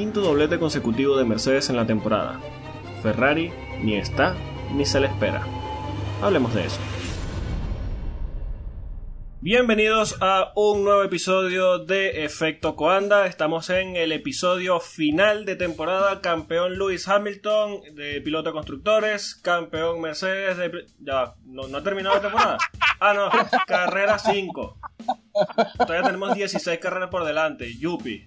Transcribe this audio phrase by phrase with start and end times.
[0.00, 2.40] quinto doblete consecutivo de Mercedes en la temporada.
[3.02, 3.52] Ferrari
[3.82, 4.34] ni está
[4.72, 5.42] ni se le espera.
[6.22, 6.80] Hablemos de eso.
[9.42, 13.26] Bienvenidos a un nuevo episodio de Efecto Coanda.
[13.26, 16.22] Estamos en el episodio final de temporada.
[16.22, 19.34] Campeón Lewis Hamilton de piloto constructores.
[19.34, 20.86] Campeón Mercedes de.
[21.00, 22.58] Ya, no, no ha terminado la temporada.
[23.00, 23.28] Ah, no,
[23.66, 24.78] carrera 5.
[25.76, 27.76] Todavía tenemos 16 carreras por delante.
[27.78, 28.26] Yupi.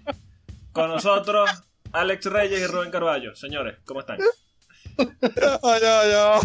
[0.74, 1.48] Con nosotros,
[1.92, 3.36] Alex Reyes y Rubén Carballo.
[3.36, 4.18] Señores, ¿cómo están?
[4.98, 6.40] Ya, ya, ya.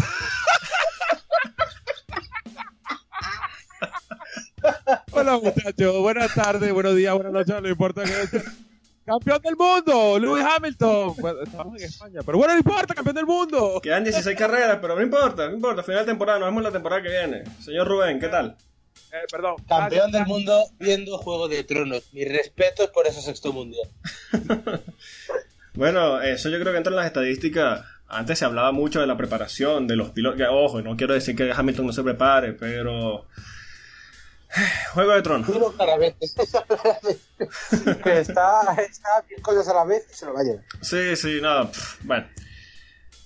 [5.10, 8.42] Hola muchachos, buenas tardes, buenos días, buenas noches, no importa que sea.
[9.04, 11.16] Campeón del mundo, Lewis Hamilton.
[11.18, 13.80] Bueno, estamos en España, pero bueno, no importa, campeón del mundo.
[13.82, 15.82] Quedan 16 carreras, pero no importa, no importa.
[15.82, 17.42] Final de temporada, nos vemos la temporada que viene.
[17.60, 18.56] Señor Rubén, ¿qué tal?
[19.12, 19.56] Eh, perdón.
[19.68, 22.02] Campeón del mundo viendo Juego de Tronos.
[22.12, 23.88] Mis respetos por ese sexto mundial.
[25.74, 27.84] Bueno, eso yo creo que entra en las estadísticas.
[28.08, 30.36] Antes se hablaba mucho de la preparación de los pilotos.
[30.36, 33.26] que, Ojo, no quiero decir que Hamilton no se prepare, pero.
[34.92, 35.48] Juego de Tronos.
[35.48, 36.26] Uno claramente.
[38.02, 40.64] que está, está bien cosas a la vez y se lo va a llevar.
[40.80, 41.70] Sí, sí, no.
[41.70, 42.26] pff, bueno.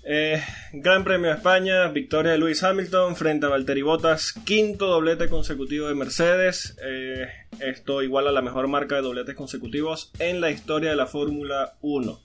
[0.07, 5.29] Eh, Gran Premio de España, victoria de Lewis Hamilton frente a Valtteri Bottas, quinto doblete
[5.29, 6.77] consecutivo de Mercedes.
[6.85, 7.27] Eh,
[7.61, 12.21] esto iguala la mejor marca de dobletes consecutivos en la historia de la Fórmula 1.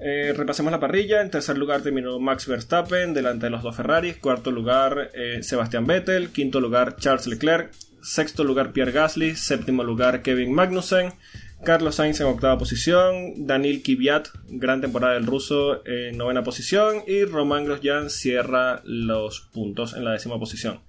[0.00, 1.20] Eh, repasemos la parrilla.
[1.20, 4.16] En tercer lugar terminó Max Verstappen, delante de los dos Ferraris.
[4.16, 6.30] Cuarto lugar eh, Sebastian Vettel.
[6.30, 7.72] Quinto lugar Charles Leclerc.
[8.02, 9.36] Sexto lugar Pierre Gasly.
[9.36, 11.12] Séptimo lugar Kevin Magnussen.
[11.64, 13.46] Carlos Sainz en octava posición.
[13.46, 17.02] Daniel Kvyat, gran temporada del ruso, en novena posición.
[17.06, 20.80] Y Roman Grosjean cierra los puntos en la décima posición.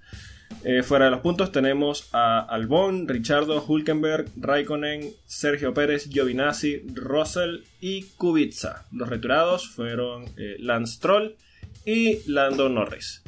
[0.64, 7.64] Eh, fuera de los puntos tenemos a Albon, Richardo, Hulkenberg, Raikkonen, Sergio Pérez, Giovinazzi, Russell
[7.80, 8.84] y Kubica.
[8.92, 11.36] Los retirados fueron eh, Lance Stroll
[11.84, 13.22] y Lando Norris.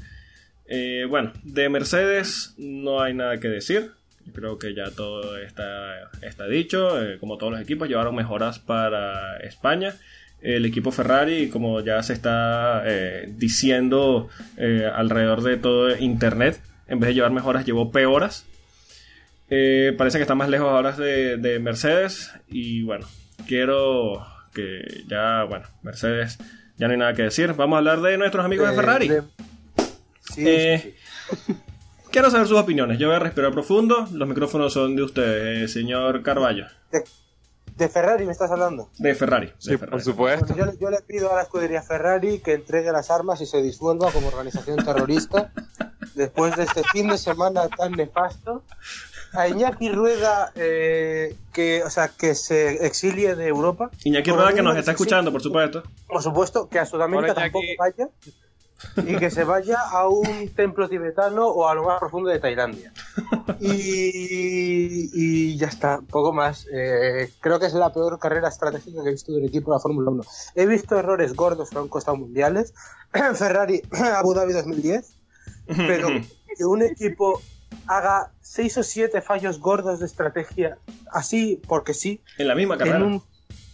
[0.66, 3.92] Eh, bueno, de Mercedes no hay nada que decir.
[4.34, 7.02] Creo que ya todo está, está dicho.
[7.02, 9.94] Eh, como todos los equipos, llevaron mejoras para España.
[10.40, 17.00] El equipo Ferrari, como ya se está eh, diciendo eh, alrededor de todo Internet, en
[17.00, 18.44] vez de llevar mejoras, llevó peoras.
[19.48, 22.30] Parece que está más lejos ahora de, de Mercedes.
[22.48, 23.06] Y bueno,
[23.46, 26.38] quiero que ya, bueno, Mercedes
[26.76, 27.54] ya no hay nada que decir.
[27.54, 29.08] Vamos a hablar de nuestros amigos de Ferrari.
[29.08, 29.22] de-
[30.34, 30.94] Sí, sí,
[31.46, 31.56] sí.
[32.10, 32.98] Quiero saber sus opiniones.
[32.98, 34.06] Yo voy a respirar profundo.
[34.12, 36.66] Los micrófonos son de usted, eh, señor Carballo.
[36.90, 37.04] De,
[37.76, 38.90] de Ferrari me estás hablando.
[38.98, 39.48] De Ferrari.
[39.48, 39.90] de Sí, Ferrari.
[39.90, 40.46] por supuesto.
[40.54, 43.46] Bueno, yo, le- yo le pido a la escudería Ferrari que entregue las armas y
[43.46, 45.52] se disuelva como organización terrorista
[46.14, 48.62] después de este fin de semana tan nefasto.
[49.34, 53.90] A Iñaki Rueda eh, que, o sea, que se exilie de Europa.
[54.04, 55.82] Iñaki Rueda, que nos está escuchando, por supuesto.
[56.06, 58.08] Por supuesto, que a Sudamérica Hola, tampoco vaya
[58.96, 62.92] y que se vaya a un templo tibetano o a lo más profundo de Tailandia.
[63.60, 66.66] Y, y ya está, poco más.
[66.72, 69.80] Eh, creo que es la peor carrera estratégica que he visto del equipo de la
[69.80, 70.22] Fórmula 1.
[70.54, 72.74] He visto errores gordos que han costado mundiales.
[73.34, 73.82] Ferrari,
[74.16, 75.14] Abu Dhabi 2010.
[75.66, 76.08] Pero
[76.56, 77.40] que un equipo
[77.86, 80.78] haga seis o siete fallos gordos de estrategia
[81.12, 83.04] así porque sí, En la misma en, carrera.
[83.04, 83.22] un-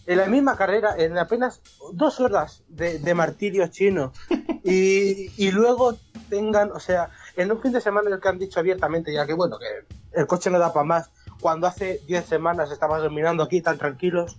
[0.07, 1.61] en la misma carrera, en apenas
[1.93, 4.13] dos horas de, de martirio chino,
[4.63, 5.97] y, y luego
[6.29, 9.25] tengan, o sea, en un fin de semana en el que han dicho abiertamente ya
[9.25, 13.43] que bueno, que el coche no da para más, cuando hace 10 semanas estabas dominando
[13.43, 14.37] aquí tan tranquilos,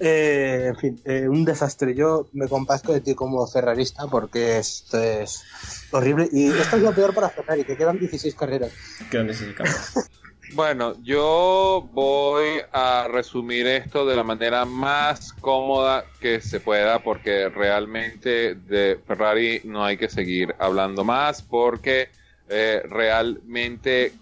[0.00, 1.94] eh, en fin, eh, un desastre.
[1.94, 5.44] Yo me compazco de ti como ferrarista porque esto es
[5.92, 8.72] horrible, y esto es lo peor para Ferrari, que quedan 16 carreras.
[9.10, 10.10] Quedan 16 carreras.
[10.52, 17.48] Bueno, yo voy a resumir esto de la manera más cómoda que se pueda porque
[17.48, 22.10] realmente de Ferrari no hay que seguir hablando más porque
[22.48, 24.12] eh, realmente,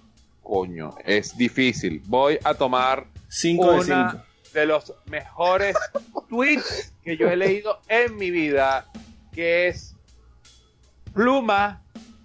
[0.42, 2.00] coño, es difícil.
[2.06, 4.24] Voy a tomar 5 de una 5.
[4.54, 5.76] de los mejores
[6.28, 8.86] tweets que yo he leído en mi vida,
[9.32, 9.96] que es
[11.12, 11.81] pluma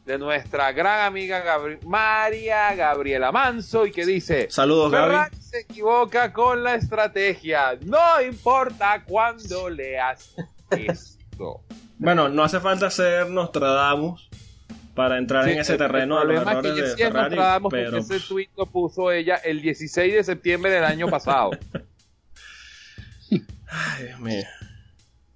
[0.08, 5.36] de nuestra gran amiga Gabri- María Gabriela Manso y que dice Saludos, Gaby.
[5.40, 10.34] Se equivoca con la estrategia, no importa cuándo leas
[10.72, 11.62] esto.
[12.00, 14.30] Bueno, no hace falta ser Nostradamus
[14.94, 17.36] para entrar Sí, en ese el- terreno el de los es que de sí Ferrari,
[17.36, 21.52] Nostradamus porque pero ese tweet lo puso ella el 16 de septiembre del año pasado.
[23.70, 24.44] Ay, Dios mío.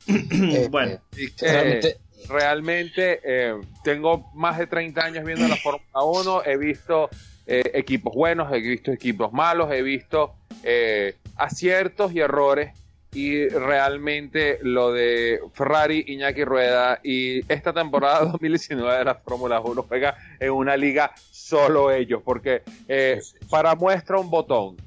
[0.07, 0.99] Eh, Bueno.
[1.41, 1.97] eh,
[2.29, 7.09] realmente, eh, tengo más de 30 años viendo la Fórmula 1, he visto
[7.47, 12.71] eh, equipos buenos, he visto equipos malos, he visto eh, aciertos y errores
[13.13, 19.83] y realmente lo de Ferrari, Iñaki Rueda y esta temporada 2019 de la Fórmula 1
[19.83, 24.77] juega en una liga solo ellos, porque eh, para muestra un botón,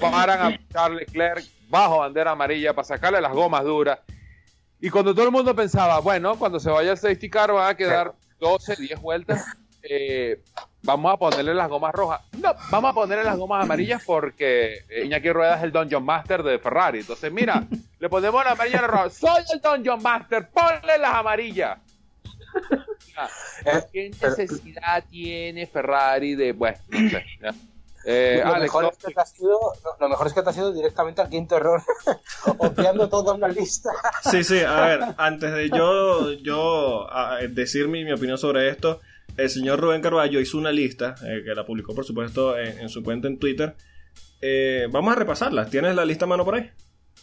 [0.00, 4.00] paran a Charles Leclerc bajo bandera amarilla para sacarle las gomas duras.
[4.80, 7.76] Y cuando todo el mundo pensaba, bueno, cuando se vaya el safety car va a
[7.76, 9.44] quedar 12, 10 vueltas,
[9.82, 10.40] eh,
[10.82, 12.20] vamos a ponerle las gomas rojas.
[12.32, 16.42] No, vamos a ponerle las gomas amarillas porque eh, Iñaki Rueda es el Dungeon Master
[16.42, 17.00] de Ferrari.
[17.00, 17.66] Entonces, mira,
[17.98, 19.10] le ponemos la amarilla y la roja.
[19.10, 21.78] Soy el Dungeon Master, ponle las amarillas.
[23.92, 27.24] ¿Qué necesidad tiene Ferrari de, bueno, no sé.
[28.04, 29.58] Eh, lo, mejor es que te ha sido,
[30.00, 31.82] lo mejor es que te ha sido directamente al quinto error,
[32.58, 33.90] obviando toda una lista.
[34.30, 37.06] sí, sí, a ver, antes de yo, yo
[37.50, 39.00] decir mi, mi opinión sobre esto,
[39.38, 43.04] el señor Rubén Carballo hizo una lista, eh, que la publicó por supuesto en, su
[43.04, 43.76] cuenta en Twitter.
[44.40, 45.70] Eh, vamos a repasarla.
[45.70, 46.70] ¿Tienes la lista a mano por ahí?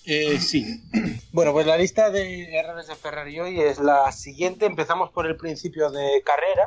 [0.06, 0.82] Eh, sí.
[1.34, 4.66] Bueno, pues la lista de errores de Ferrari hoy es la siguiente.
[4.66, 6.66] Empezamos por el principio de carrera,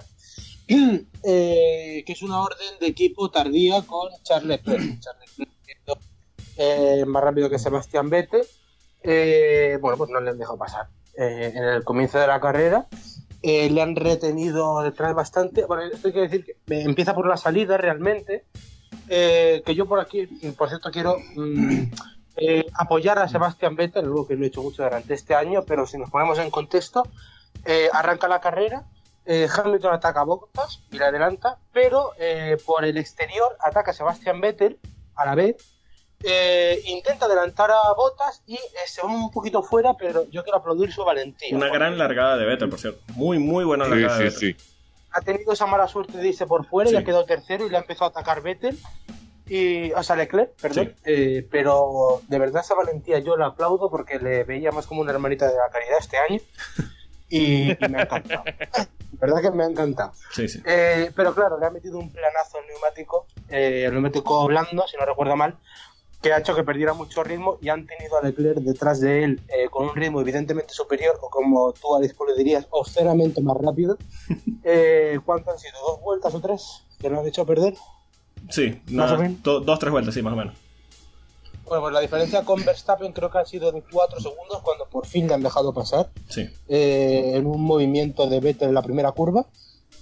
[1.22, 5.00] que es una orden de equipo tardía con Charles Leclerc.
[5.00, 8.44] Charles Leclerc más rápido que Sebastián Vettel.
[9.80, 12.88] bueno, pues no le han dejado pasar en el comienzo de la carrera.
[13.40, 15.64] Eh, le han retenido detrás bastante.
[15.64, 18.44] Bueno, esto hay que decir que empieza por la salida realmente.
[19.08, 20.26] Eh, que yo por aquí,
[20.56, 21.82] por cierto, quiero mm,
[22.36, 25.86] eh, apoyar a Sebastián Vettel, algo que lo he hecho mucho durante este año, pero
[25.86, 27.04] si nos ponemos en contexto,
[27.92, 28.86] arranca la carrera,
[29.28, 32.12] Hamilton ataca a Bottas y le adelanta, pero
[32.64, 34.78] por el exterior ataca a Sebastián Vettel
[35.14, 35.78] a la vez
[36.24, 40.58] eh, intenta adelantar a Botas y eh, se va un poquito fuera, pero yo quiero
[40.58, 41.56] aplaudir su valentía.
[41.56, 43.00] Una gran largada de Vettel, por cierto.
[43.14, 44.56] Muy, muy buena largada de Vettel.
[45.12, 47.76] Ha tenido esa mala suerte de irse por fuera y ha quedado tercero y le
[47.76, 48.76] ha empezado a atacar Vettel.
[49.46, 50.94] Y, o sea, Leclerc, perdón.
[51.04, 55.12] Eh, pero de verdad esa valentía yo la aplaudo porque le veía más como una
[55.12, 56.40] hermanita de la caridad este año.
[57.30, 58.44] Y, me ha encantado.
[59.12, 60.12] verdad que me ha encantado.
[61.14, 65.36] pero claro, le ha metido un planazo al neumático, el neumático blando, si no recuerdo
[65.36, 65.56] mal,
[66.20, 69.40] que ha hecho que perdiera mucho ritmo y han tenido a Leclerc detrás de él
[69.48, 73.96] eh, con un ritmo evidentemente superior o como tú a le dirías, obscenamente más rápido.
[74.70, 75.72] Eh, ¿Cuánto han sido?
[75.80, 77.74] ¿Dos vueltas o tres que nos han hecho perder?
[78.50, 80.54] Sí, dos, tres vueltas, sí, más o menos.
[81.68, 85.06] Bueno, pues la diferencia con Verstappen creo que ha sido de cuatro segundos cuando por
[85.06, 86.10] fin le han dejado pasar.
[86.28, 86.48] Sí.
[86.68, 89.46] Eh, en un movimiento de Vettel en la primera curva.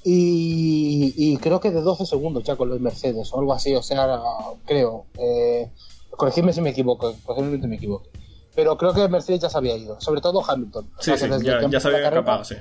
[0.04, 3.82] Y, y, creo que de 12 segundos ya con los Mercedes o algo así, o
[3.82, 4.20] sea,
[4.64, 5.06] creo.
[5.18, 5.68] Eh,
[6.10, 8.06] corregidme si me equivoco, posiblemente me equivoco.
[8.54, 10.90] Pero creo que Mercedes ya se había ido, sobre todo Hamilton.
[11.00, 12.54] Sí, sí, ya, se había escapado, sí.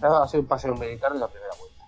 [0.00, 1.84] Ha, sido un paseo militar en la primera vuelta.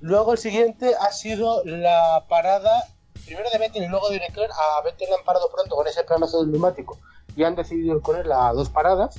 [0.00, 2.88] Luego el siguiente ha sido la parada,
[3.24, 4.52] primero de Vettel y luego de Leclerc.
[4.52, 6.98] A Vettel le han parado pronto con ese planazo del neumático
[7.36, 9.16] y han decidido poner las dos paradas.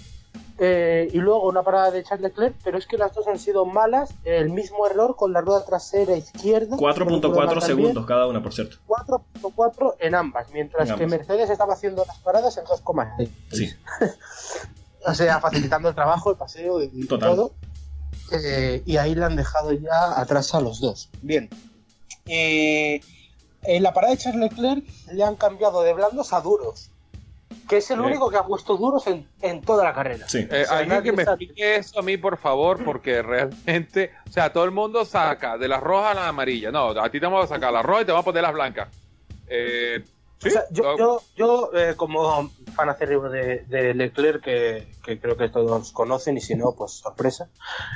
[0.57, 3.65] Eh, y luego una parada de Charles Leclerc, pero es que las dos han sido
[3.65, 4.11] malas.
[4.23, 6.77] El mismo error con la rueda trasera izquierda.
[6.77, 8.77] 4.4 segundos cada una, por cierto.
[8.87, 13.29] 4.4 en ambas, mientras que Mercedes estaba haciendo las paradas en 2,6.
[13.51, 13.73] Sí.
[15.05, 17.51] o sea, facilitando el trabajo, el paseo y todo.
[18.31, 21.09] Eh, y ahí le han dejado ya atrás a los dos.
[21.21, 21.49] Bien.
[23.67, 26.91] En la parada de Charles Leclerc le han cambiado de blandos a duros
[27.67, 30.27] que es el único que ha puesto duros en, en toda la carrera.
[30.27, 30.47] Sí.
[30.49, 34.65] Eh, alguien que me explique eso a mí, por favor, porque realmente, o sea, todo
[34.65, 36.71] el mundo saca de las rojas a las amarillas.
[36.71, 38.53] No, a ti te vamos a sacar las rojas y te vamos a poner las
[38.53, 38.89] blancas.
[39.47, 40.03] Eh,
[40.39, 40.49] ¿sí?
[40.71, 45.91] yo, yo, yo eh, como fan acérrimo de, de Leclerc, que, que, creo que todos
[45.91, 47.49] conocen, y si no, pues sorpresa.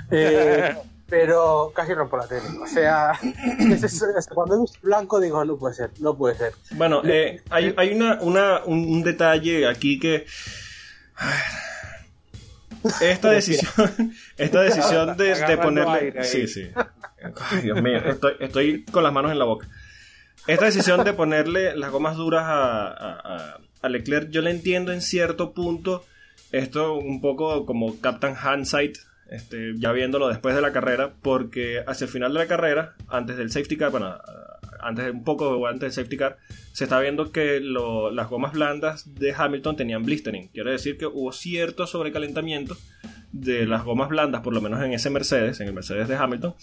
[1.10, 2.48] Pero casi rompo la tele.
[2.62, 3.20] O sea,
[4.34, 6.54] cuando es blanco digo, no puede ser, no puede ser.
[6.72, 10.26] Bueno, eh, hay, hay una, una, un, detalle aquí que...
[13.02, 16.24] Esta decisión, esta decisión de, de ponerle...
[16.24, 16.72] Sí, sí.
[17.52, 19.68] Ay, Dios mío, estoy, estoy con las manos en la boca.
[20.48, 25.02] Esta decisión de ponerle las gomas duras a, a, a Leclerc, yo la entiendo en
[25.02, 26.06] cierto punto.
[26.52, 28.98] Esto un poco como Captain Hindsight,
[29.30, 33.38] este, ya viéndolo después de la carrera, porque hacia el final de la carrera, antes
[33.38, 34.16] del safety car, bueno,
[34.80, 36.38] antes un poco antes del safety car,
[36.72, 40.48] se está viendo que las gomas blandas de Hamilton tenían blistering.
[40.50, 42.78] Quiere decir que hubo cierto sobrecalentamiento
[43.32, 46.56] de las gomas blandas, por lo menos en ese Mercedes, en el Mercedes de Hamilton.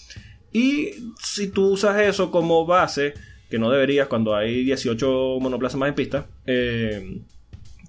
[0.53, 3.15] Y si tú usas eso como base,
[3.51, 7.21] que no deberías cuando hay 18 monoplazas más en pista, eh,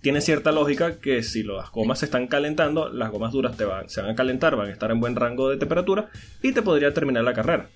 [0.08, 3.90] tiene cierta lógica que si las gomas se están calentando, las gomas duras te van,
[3.90, 6.08] se van a calentar, van a estar en buen rango de temperatura
[6.42, 7.68] y te podría terminar la carrera.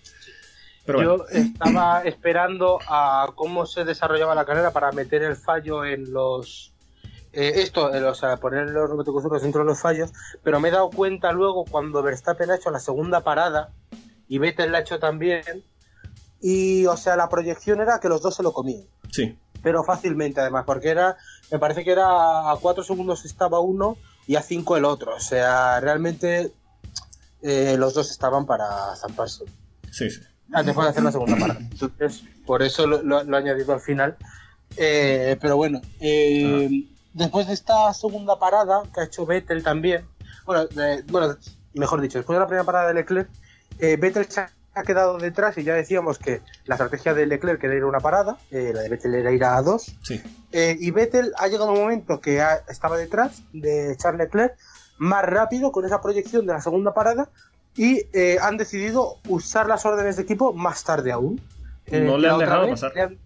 [0.85, 6.13] Pero Yo estaba esperando a cómo se desarrollaba la carrera para meter el fallo en
[6.13, 6.71] los
[7.33, 10.71] eh, esto, eh, o sea, poner los neumáticos dentro de los fallos, pero me he
[10.71, 13.73] dado cuenta luego cuando Verstappen ha hecho la segunda parada
[14.29, 15.65] y Vettel la ha hecho también,
[16.39, 18.85] y o sea, la proyección era que los dos se lo comían.
[19.11, 19.37] Sí.
[19.61, 21.17] Pero fácilmente además, porque era,
[21.51, 25.19] me parece que era a 4 segundos estaba uno y a 5 el otro, o
[25.19, 26.51] sea, realmente
[27.41, 29.45] eh, los dos estaban para zamparse.
[29.91, 30.21] Sí, sí.
[30.47, 31.59] Después de hacer la segunda parada.
[31.59, 34.17] Entonces, por eso lo, lo, lo he añadido al final.
[34.77, 40.05] Eh, pero bueno, eh, después de esta segunda parada que ha hecho Vettel también,
[40.45, 41.35] bueno, de- bueno,
[41.73, 43.29] mejor dicho, después de la primera parada de Leclerc,
[43.79, 44.51] Vettel se ha
[44.83, 48.37] quedado detrás y ya decíamos que la estrategia de Leclerc era ir a una parada,
[48.51, 50.21] eh, la de Vettel era ir a dos, Sí.
[50.53, 54.55] eh, y Vettel ha llegado un momento que ha- estaba detrás de Charles Leclerc
[54.97, 57.29] más rápido con esa proyección de la segunda parada
[57.75, 61.41] y eh, han decidido usar las órdenes de equipo más tarde aún.
[61.91, 62.91] No le han dejado vez pasar.
[62.95, 63.17] le han-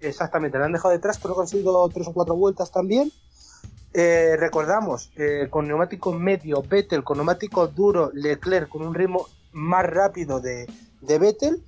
[0.00, 3.12] exactamente, le han dejado detrás, pero ha conseguido tres o cuatro vueltas también.
[3.94, 9.86] Eh, recordamos, eh, con neumático medio, Vettel, con neumático duro, Leclerc con un ritmo más
[9.86, 10.66] rápido de,
[11.00, 11.64] de Vettel,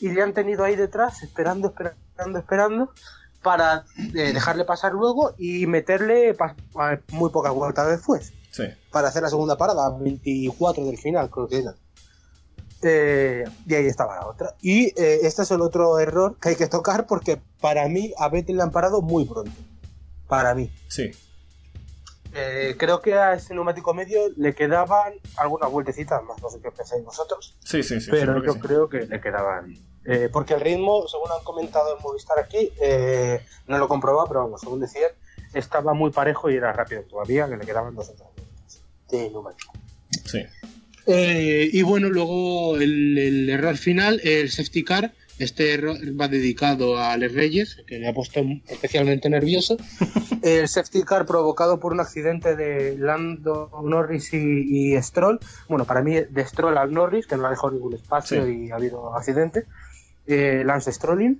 [0.00, 2.92] y le han tenido ahí detrás, esperando, esperando, esperando,
[3.42, 6.56] para eh, dejarle pasar luego y meterle pa-
[7.12, 8.64] muy pocas vueltas después, Sí.
[8.90, 11.74] para hacer la segunda parada, 24 del final, creo que era.
[12.82, 14.54] Eh, y ahí estaba la otra.
[14.60, 18.28] Y eh, este es el otro error que hay que tocar porque para mí a
[18.28, 19.50] Vettel le han parado muy pronto.
[20.28, 20.70] Para mí.
[20.88, 21.10] Sí.
[22.38, 26.70] Eh, creo que a ese neumático medio le quedaban algunas vueltecitas más, no sé qué
[26.70, 28.10] pensáis vosotros, Sí, sí, sí.
[28.10, 28.60] pero yo sí.
[28.60, 29.74] creo que le quedaban.
[30.04, 34.28] Eh, porque el ritmo, según han comentado en Movistar aquí, eh, no lo he comprobado,
[34.28, 35.10] pero vamos, según decían,
[35.54, 39.30] estaba muy parejo y era rápido todavía, que le quedaban dos o tres vueltas de
[39.30, 39.72] neumático.
[40.26, 40.44] Sí.
[41.06, 45.12] Eh, y bueno, luego el, el error final, el safety car.
[45.38, 49.76] Este va dedicado a Alex Reyes, que le ha puesto especialmente nervioso.
[50.42, 55.38] el safety car provocado por un accidente de Lando Norris y, y Stroll.
[55.68, 58.66] Bueno, para mí de Stroll al Norris, que no ha dejado ningún espacio Sí.
[58.66, 59.64] y ha habido accidente.
[60.26, 61.38] Eh, Lance Strolling.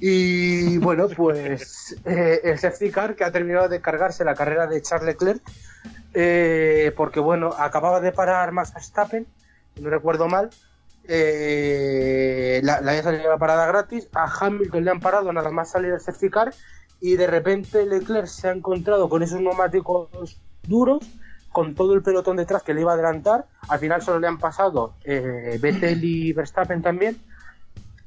[0.00, 4.80] Y bueno, pues eh, el safety car que ha terminado de cargarse la carrera de
[4.80, 5.42] Charles Leclerc
[6.14, 9.26] eh, porque bueno, acababa de parar Max Verstappen,
[9.80, 10.50] no recuerdo mal,
[11.08, 16.00] eh, la, la la parada gratis, a Hamilton le han parado nada más salir el
[16.00, 16.54] safety car
[17.00, 21.04] y de repente Leclerc se ha encontrado con esos neumáticos duros,
[21.50, 24.38] con todo el pelotón detrás que le iba a adelantar, al final solo le han
[24.38, 27.20] pasado eh, Vettel y Verstappen también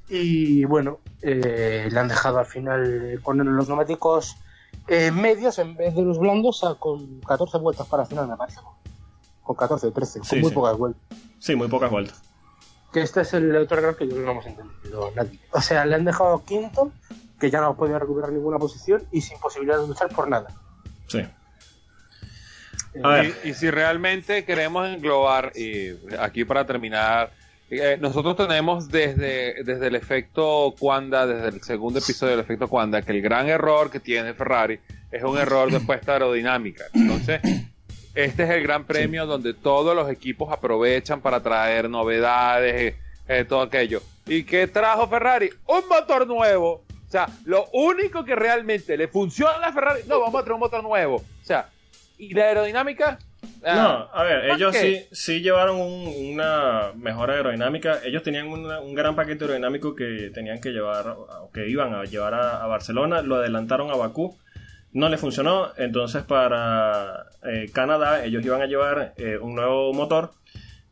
[0.07, 4.37] y bueno, eh, le han dejado al final con los neumáticos
[4.87, 8.59] eh, medios en vez de los blandos con 14 vueltas para final, me parece.
[9.43, 10.55] Con 14 o 13, Sí, con muy sí.
[10.55, 11.01] pocas vueltas.
[11.39, 12.21] Sí, muy pocas vueltas.
[12.93, 15.39] Que este es el otro error que yo no hemos entendido nadie.
[15.51, 16.91] O sea, le han dejado quinto,
[17.39, 20.47] que ya no podía recuperar ninguna posición y sin posibilidad de luchar por nada.
[21.07, 21.19] Sí.
[21.19, 23.33] Eh, A ver.
[23.43, 27.31] Y, y si realmente queremos englobar, y aquí para terminar,
[27.69, 33.01] eh, nosotros tenemos desde, desde el efecto Quanda, desde el segundo episodio del efecto Quanda,
[33.01, 34.79] que el gran error que tiene Ferrari
[35.11, 36.85] es un error de puesta aerodinámica.
[36.93, 37.41] Entonces,
[38.15, 42.95] este es el gran premio donde todos los equipos aprovechan para traer novedades,
[43.27, 44.01] eh, todo aquello.
[44.25, 45.49] ¿Y qué trajo Ferrari?
[45.67, 46.83] Un motor nuevo.
[47.07, 50.59] O sea, lo único que realmente le funciona a Ferrari, no, vamos a traer un
[50.59, 51.17] motor nuevo.
[51.17, 51.69] O sea,
[52.17, 53.19] ¿y la aerodinámica?
[53.63, 55.07] Ah, No, a ver, ¿por ellos qué?
[55.11, 57.99] sí, sí llevaron un- una mejor aerodinámica.
[58.03, 62.03] Ellos tenían una- un gran paquete aerodinámico que tenían que llevar, o que iban a
[62.05, 63.21] llevar a, a Barcelona.
[63.21, 64.35] Lo adelantaron a Bakú.
[64.95, 65.71] No le funcionó.
[65.77, 70.31] Entonces, para eh, Canadá, ellos iban a llevar eh, un nuevo motor.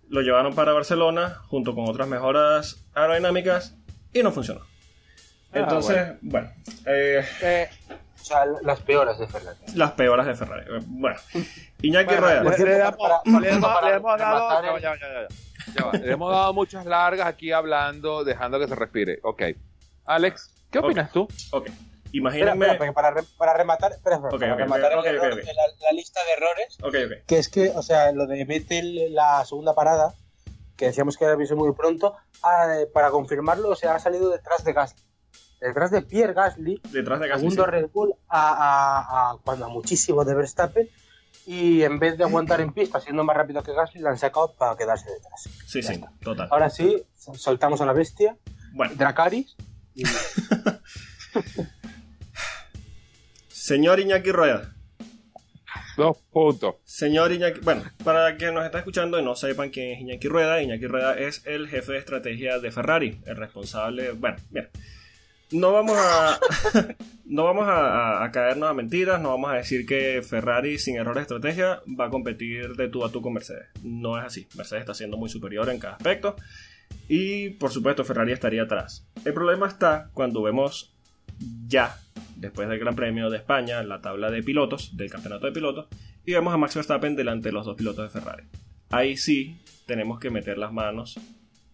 [0.09, 3.75] Lo llevaron para Barcelona junto con otras mejoras aerodinámicas
[4.13, 4.59] y no funcionó.
[5.53, 6.51] Ah, Entonces, bueno,
[6.85, 7.69] eh, Eh,
[8.21, 9.57] o sea, las peores de Ferrari.
[9.75, 10.65] las peoras de Ferrari.
[10.85, 11.17] Bueno,
[11.81, 12.43] Iñaki bueno, Rueda.
[12.43, 12.49] le,
[16.11, 19.19] hemos- dado, muchas largas aquí hablando, dejando que se respire.
[19.23, 19.43] Ok.
[20.05, 21.27] Alex, ¿qué opinas tú?
[21.51, 21.69] Ok,
[22.13, 22.65] imagínenme.
[22.65, 25.23] espera, porque para, re- para rematar, espera, espera, Ok, para ok, rematar ok, el ok,
[25.23, 25.45] error ok.
[25.45, 29.43] de la, la lista de errores, que es que, o sea, lo de Vettel, la
[29.45, 30.13] segunda parada,
[30.77, 34.63] que decíamos que era muy pronto, ah, eh, para confirmarlo, o sea, ha salido detrás
[34.63, 35.01] de Gasly.
[35.61, 37.49] Detrás de Pierre Gasly, Detrás de Gasly.
[37.49, 37.71] segundo sí.
[37.71, 40.89] Red Bull, a, a- a- cuando a muchísimo de Verstappen,
[41.45, 44.53] y en vez de aguantar en pista siendo más rápido que Gasly, la han sacado
[44.55, 45.43] para quedarse detrás.
[45.65, 46.11] Sí, Ya sí, está.
[46.21, 46.47] total.
[46.51, 48.35] Ahora sí, soltamos a la bestia,
[48.73, 49.55] Bueno, Dracaris,
[49.93, 50.03] y
[53.63, 54.75] señor Iñaki Rueda.
[55.95, 56.75] Dos puntos.
[56.83, 60.61] Señor Iñaki, bueno, para quien nos está escuchando y no sepan quién es Iñaki Rueda,
[60.61, 64.67] Iñaki Rueda es el jefe de estrategia de Ferrari, el responsable, bueno, bien.
[65.51, 66.41] no vamos a
[67.25, 71.21] no vamos a, caernos a mentiras, no vamos a decir que Ferrari sin error de
[71.21, 73.69] estrategia va a competir de tú a tú con Mercedes.
[73.81, 74.45] No es así.
[74.57, 76.35] Mercedes está siendo muy superior en cada aspecto
[77.07, 79.07] y por supuesto Ferrari estaría atrás.
[79.23, 80.92] El problema está cuando vemos
[81.67, 81.97] ya
[82.35, 85.87] después del Gran Premio de España la tabla de pilotos del campeonato de pilotos
[86.25, 88.43] y vemos a Max Verstappen delante de los dos pilotos de Ferrari.
[88.89, 91.19] Ahí sí tenemos que meter las manos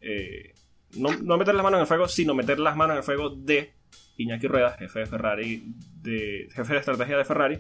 [0.02, 0.54] eh,
[0.98, 3.74] no, meter las manos en el fuego, sino meter las manos en el fuego de
[4.18, 5.64] Iñaki Rueda, jefe de Ferrari,
[6.02, 7.60] de, jefe de estrategia de Ferrari,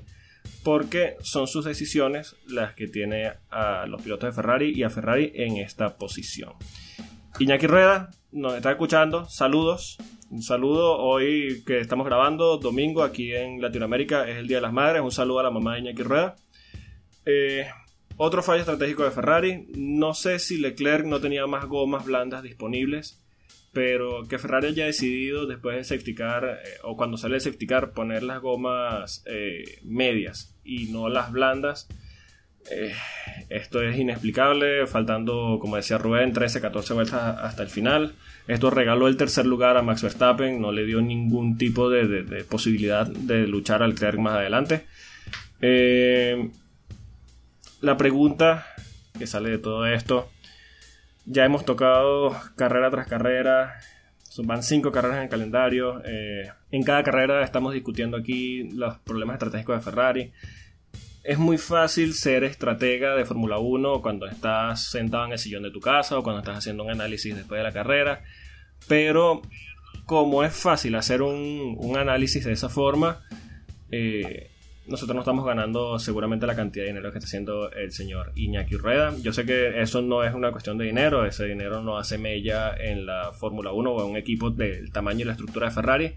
[0.63, 5.31] porque son sus decisiones las que tiene a los pilotos de Ferrari y a Ferrari
[5.35, 6.53] en esta posición.
[7.39, 9.97] Iñaki Rueda nos está escuchando, saludos.
[10.31, 14.73] Un saludo hoy que estamos grabando, domingo aquí en Latinoamérica, es el Día de las
[14.73, 15.01] Madres.
[15.01, 16.35] Un saludo a la mamá de Iñaki Rueda.
[17.25, 17.65] Eh,
[18.15, 19.65] otro fallo estratégico de Ferrari.
[19.75, 23.23] No sé si Leclerc no tenía más gomas blandas disponibles.
[23.73, 27.65] Pero que Ferrari haya decidido después de safety car, eh, o cuando sale el safety
[27.65, 31.87] car, poner las gomas eh, medias y no las blandas.
[32.71, 32.93] Eh,
[33.49, 38.13] esto es inexplicable, faltando, como decía Rubén, 13, 14 vueltas hasta el final.
[38.47, 43.07] Esto regaló el tercer lugar a Max Verstappen, no le dio ningún tipo de, posibilidad
[43.07, 44.85] de luchar al Leclerc más adelante.
[47.81, 48.65] la pregunta
[49.17, 50.29] que sale de todo esto
[51.29, 53.79] ya hemos tocado carrera tras carrera.
[54.43, 56.01] Van cinco carreras en el calendario.
[56.05, 60.31] Eh, en cada carrera estamos discutiendo aquí los problemas estratégicos de Ferrari.
[61.23, 65.71] Es muy fácil ser estratega de Fórmula 1 cuando estás sentado en el sillón de
[65.71, 68.23] tu casa o cuando estás haciendo un análisis después de la carrera.
[68.87, 69.41] Pero
[70.05, 73.21] como es fácil hacer un, análisis de esa forma,
[73.91, 74.49] eh,
[74.87, 78.77] nosotros no estamos ganando seguramente la cantidad de dinero que está haciendo el señor Iñaki
[78.77, 79.13] Rueda.
[79.21, 82.73] Yo sé que eso no es una cuestión de dinero, ese dinero no hace mella
[82.75, 86.13] en la Fórmula 1 o en un equipo del tamaño y la estructura de Ferrari,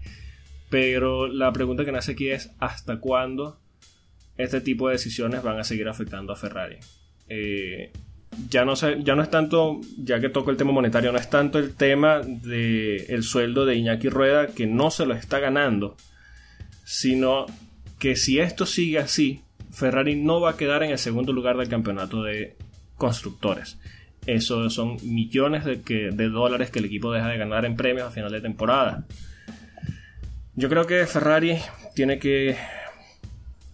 [0.69, 3.59] pero la pregunta que nace aquí es ¿hasta cuándo
[4.37, 6.77] este tipo de decisiones van a seguir afectando a Ferrari?
[7.27, 7.91] Eh,
[8.49, 11.59] ya no, ya no es tanto, ya que toco el tema monetario, no es tanto
[11.59, 15.95] el tema del el sueldo de Iñaki Rueda que no se lo está ganando,
[16.83, 17.45] sino
[17.99, 21.69] que si esto sigue así, Ferrari no va a quedar en el segundo lugar del
[21.69, 22.55] campeonato de
[22.97, 23.77] constructores.
[24.25, 28.11] Eso son millones de, de dólares que el equipo deja de ganar en premios a
[28.11, 29.05] final de temporada.
[30.55, 31.57] Yo creo que Ferrari
[31.95, 32.55] tiene que,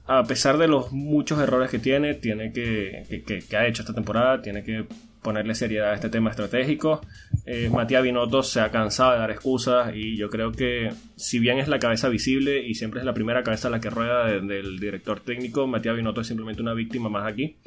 [0.10, 4.42] a pesar de los muchos errores que tiene, tiene que, que ha hecho esta temporada,
[4.42, 4.88] tiene que
[5.22, 7.02] ponerle seriedad a este tema estratégico.
[7.46, 11.60] Eh, Matías Binotto se ha cansado de dar excusas y yo creo que si bien
[11.60, 15.20] es la cabeza visible y siempre es la primera cabeza la que rueda del director
[15.20, 17.58] técnico, Matías Binotto es simplemente una víctima más aquí.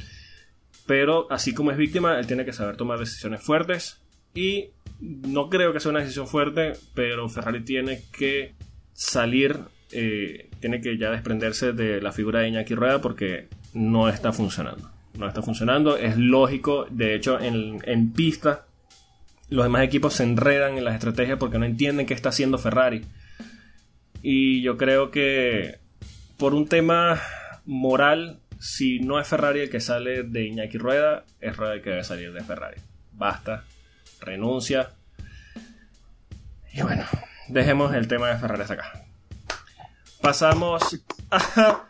[0.85, 4.03] Pero así como es víctima, él tiene que saber tomar decisiones fuertes
[4.35, 8.55] y no creo que sea una decisión fuerte, pero Ferrari tiene que
[8.95, 9.59] salir,
[9.93, 14.91] eh, tiene que ya desprenderse de la figura de Iñaki Rueda porque no está funcionando
[15.15, 15.97] no está funcionando.
[15.97, 18.67] Es lógico, de hecho, en, pista
[19.49, 23.05] los demás equipos se enredan en las estrategias porque no entienden qué está haciendo Ferrari.
[24.23, 25.79] Y yo creo que
[26.39, 27.21] por un tema
[27.67, 31.91] moral, si no es Ferrari el que sale de Iñaki Rueda, es Rueda el que
[31.91, 32.81] debe salir de Ferrari.
[33.13, 33.65] Basta,
[34.21, 34.91] renuncia.
[36.73, 37.05] Y bueno,
[37.49, 39.02] dejemos el tema de Ferrari hasta acá.
[40.23, 40.83] Pasamos
[41.31, 41.89] a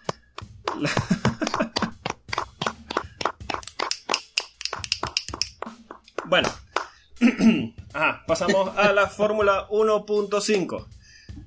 [6.24, 6.48] Bueno,
[8.26, 10.86] pasamos a la Fórmula 1.5.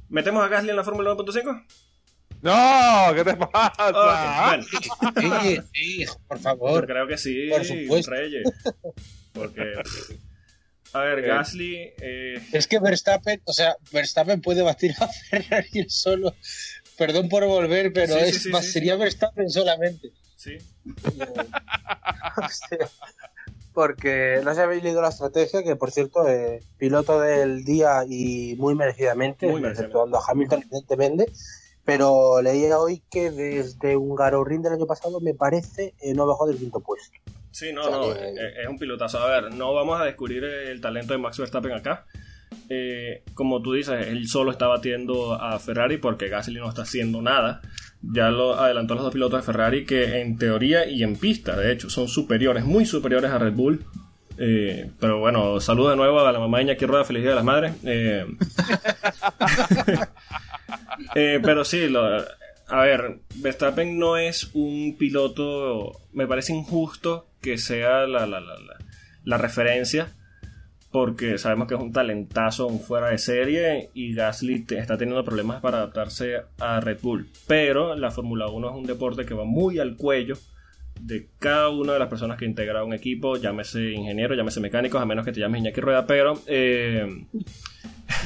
[0.10, 1.66] ¿Metemos a Gasly en la Fórmula 1.5?
[2.44, 4.60] No, ¿qué te pasa?
[5.20, 6.82] Sí, sí, por favor.
[6.82, 8.12] Yo creo que sí, por supuesto.
[8.12, 8.48] Reyes.
[9.34, 9.74] Porque,
[10.94, 11.94] a ver, Gasly.
[12.00, 12.42] Eh...
[12.54, 16.36] Es que Verstappen, o sea, Verstappen puede batir a Ferrari solo.
[16.98, 20.12] Perdón por volver, pero es, sería Verstappen solamente.
[20.38, 20.58] Sí.
[23.76, 28.56] porque no se habéis leído la estrategia, que por cierto, eh, piloto del día y
[28.58, 31.32] muy merecidamente, muy exceptuando a Hamilton, evidentemente.
[31.84, 36.48] Pero leía hoy que desde un Ring del año pasado, me parece, eh, no bajó
[36.48, 37.20] del quinto puesto.
[37.52, 39.20] Sí, no, no, eh, es un pilotazo.
[39.20, 42.06] A ver, no vamos a descubrir el talento de Max Verstappen acá.
[43.34, 47.62] Como tú dices, él solo está batiendo a Ferrari porque Gasly no está haciendo nada
[48.14, 51.72] ya lo adelantó los dos pilotos de Ferrari que en teoría y en pista, de
[51.72, 53.84] hecho, son superiores, muy superiores a Red Bull.
[54.38, 57.36] Eh, pero bueno, saludo de nuevo a la mamá de Iñaki Rueda, feliz día de
[57.36, 57.74] las madres.
[57.84, 58.26] Eh,
[61.16, 61.88] eh, pero sí,
[62.68, 68.56] a ver, Verstappen no es un piloto, me parece injusto que sea la, la, la,
[69.24, 70.14] la referencia
[70.96, 75.60] porque sabemos que es un talentazo, un fuera de serie y Gasly está teniendo problemas
[75.60, 77.28] para adaptarse a Red Bull.
[77.48, 80.38] Pero la Fórmula 1 es un deporte que va muy al cuello
[81.02, 85.06] de cada una de las personas que integra un equipo, llámese ingeniero, llámese mecánicos, a
[85.06, 86.42] menos que te llames Iñaki Rueda, pero...
[86.48, 87.26] Eh,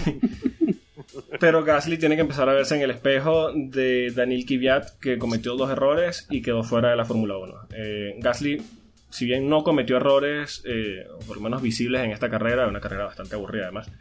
[1.39, 5.55] pero Gasly tiene que empezar a verse en el espejo de Daniel Kvyat, que cometió
[5.55, 7.53] dos errores y quedó fuera de la Fórmula 1.
[7.75, 8.62] Eh, Gasly,
[9.10, 13.06] si bien no cometió errores, eh, por lo menos visibles en esta carrera, una carrera
[13.06, 13.91] bastante aburrida además,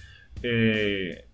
[0.42, 1.25] eh,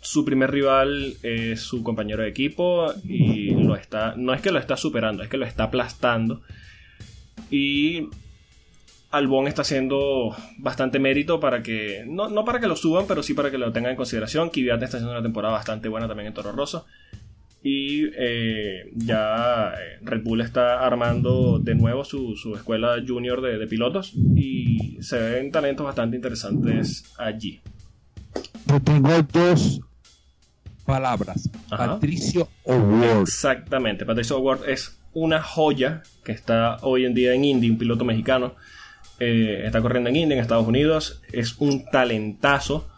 [0.00, 4.58] su primer rival es su compañero de equipo y lo está, no es que lo
[4.58, 6.42] está superando, es que lo está aplastando.
[7.50, 8.08] Y
[9.12, 13.50] Albón está haciendo bastante mérito para que, no, para que lo suban, pero sí para
[13.50, 14.50] que lo tengan en consideración.
[14.50, 16.86] Kvyat está haciendo una temporada bastante buena también en Toro Rosso.
[17.62, 24.12] Y eh, ya eh, Red Bull está armando de nuevo su, escuela junior de, pilotos
[24.34, 27.60] y se ven talentos bastante interesantes allí.
[28.66, 29.80] Yo tengo dos
[30.84, 31.48] palabras.
[31.68, 33.22] Patricio O'Ward.
[33.22, 38.04] Exactamente, Patricio O'Ward es una joya que está hoy en día en Indy, un piloto
[38.04, 38.56] mexicano
[39.24, 42.88] eh, está corriendo en India, en Estados Unidos, es un talentazo,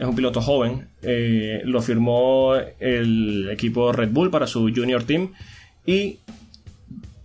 [0.00, 5.32] es un piloto joven, eh, lo firmó el equipo Red Bull para su junior team
[5.84, 6.20] y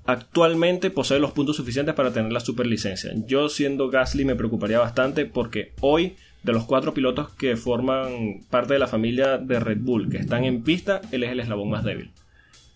[0.05, 3.13] actualmente posee los puntos suficientes para tener la superlicencia.
[3.27, 8.73] Yo siendo Gasly me preocuparía bastante porque hoy de los cuatro pilotos que forman parte
[8.73, 11.85] de la familia de Red Bull que están en pista, él es el eslabón más
[11.85, 12.11] débil.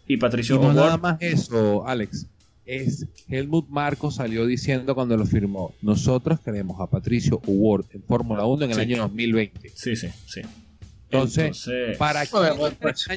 [0.07, 2.25] Y Patricio y no nada más eso, Alex
[2.69, 8.45] es Helmut Marco salió diciendo cuando lo firmó, nosotros queremos a Patricio Ward en Fórmula
[8.45, 9.71] 1 en el año 2020.
[9.73, 10.41] Sí, sí, sí.
[11.09, 12.31] Entonces, para que
[12.79, 13.07] pues,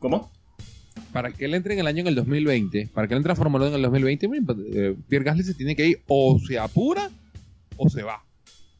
[0.00, 0.32] ¿Cómo?
[1.12, 3.36] Para que él entre en el año en el 2020, para que él entre a
[3.36, 4.26] Fórmula 1 en el 2020,
[4.72, 7.08] eh, Pierre Gasly se tiene que ir o se apura
[7.76, 8.24] o se va.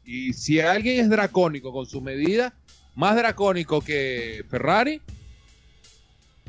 [0.03, 2.53] Y si alguien es dracónico con su medida,
[2.93, 4.99] más dracónico que Ferrari,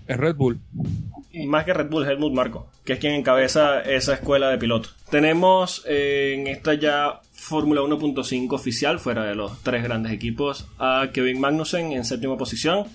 [0.06, 0.60] es Red Bull.
[1.46, 4.94] Más que Red Bull, Helmut Marco, que es quien encabeza esa escuela de pilotos.
[5.10, 11.08] Tenemos eh, en esta ya Fórmula 1.5 oficial, fuera de los tres grandes equipos, a
[11.12, 12.86] Kevin Magnussen en séptima posición.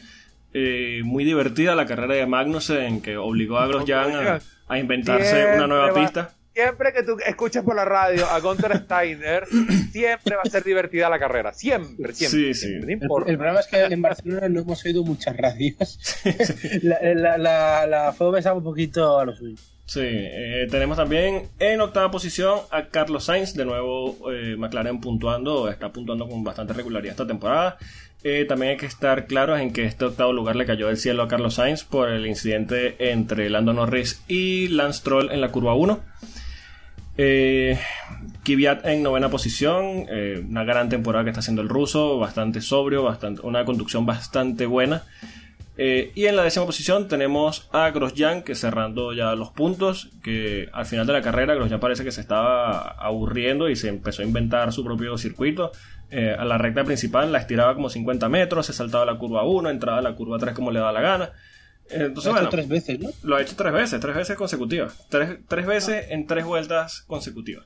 [0.54, 5.94] Eh, muy divertida la carrera de Magnussen, que obligó a Grosjean a, inventarse una nueva
[5.94, 9.46] pista siempre que tú escuches por la radio a Gunther Steiner,
[9.92, 11.54] siempre va a ser divertida la carrera.
[11.54, 12.54] Siempre, siempre.
[12.54, 12.74] Sí, sí.
[12.88, 16.00] el, problema es que en Barcelona no hemos oído muchas radios.
[16.82, 19.56] la, la, la, un poquito a lo suyo.
[19.90, 25.68] Sí, eh, tenemos también en octava posición a Carlos Sainz, de nuevo eh, McLaren puntuando,
[25.68, 27.80] está puntuando con bastante regularidad esta temporada.
[28.24, 31.24] Eh, también hay que estar claros en que este octavo lugar le cayó del cielo
[31.24, 35.74] a Carlos Sainz por el incidente entre Lando Norris y Lance Troll en la curva
[35.74, 36.00] 1.
[37.22, 37.78] Eh,
[38.46, 43.04] Kvyat en novena posición, eh, una gran temporada que está haciendo el ruso, bastante sobrio,
[43.04, 45.04] bastante, una conducción bastante buena.
[45.76, 50.70] Eh, y en la décima posición tenemos a Grosjean, que cerrando ya los puntos, que
[50.72, 54.26] al final de la carrera Grosjean parece que se estaba aburriendo y se empezó a
[54.26, 55.74] inventar su propio circuito.
[56.12, 59.70] Eh, a la recta principal la estiraba como 50 metros, se saltaba la curva 1,
[59.70, 61.32] entraba a la curva 3 como le da la gana.
[61.90, 63.10] Entonces, lo ha hecho tres veces, ¿no?
[63.24, 65.08] Lo ha hecho tres veces, tres veces consecutivas.
[65.10, 67.66] Tres, tres veces en tres vueltas consecutivas.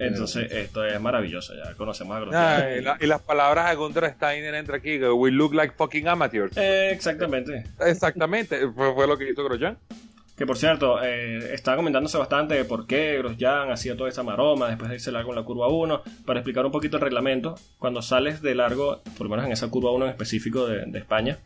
[0.00, 2.98] Entonces, esto es maravilloso, ya conocemos a Grosjean.
[3.00, 6.56] y, las palabras de Gunther Steiner entre aquí, we look like fucking amateurs.
[6.56, 7.64] Eh, exactamente.
[7.80, 9.76] Exactamente, fue, lo que hizo Grosjean.
[10.38, 14.68] Que por cierto, eh, estaba comentándose bastante de por qué Grosjean hacía toda esa maroma
[14.68, 16.02] después de irse largo en la curva 1.
[16.24, 19.68] Para explicar un poquito el reglamento, cuando sales de largo, por lo menos en esa
[19.68, 21.40] curva 1 en específico de, de España,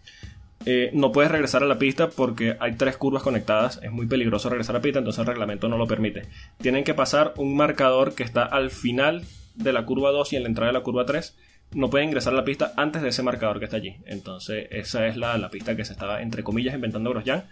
[0.66, 3.80] eh, no puedes regresar a la pista porque hay tres curvas conectadas.
[3.82, 6.22] Es muy peligroso regresar a la pista, entonces el reglamento no lo permite.
[6.60, 9.24] Tienen que pasar un marcador que está al final
[9.54, 11.36] de la curva 2 y en la entrada de la curva 3.
[11.72, 13.96] No pueden ingresar a la pista antes de ese marcador que está allí.
[14.06, 17.44] Entonces, esa es la, pista que se estaba, entre comillas, inventando Grosjean.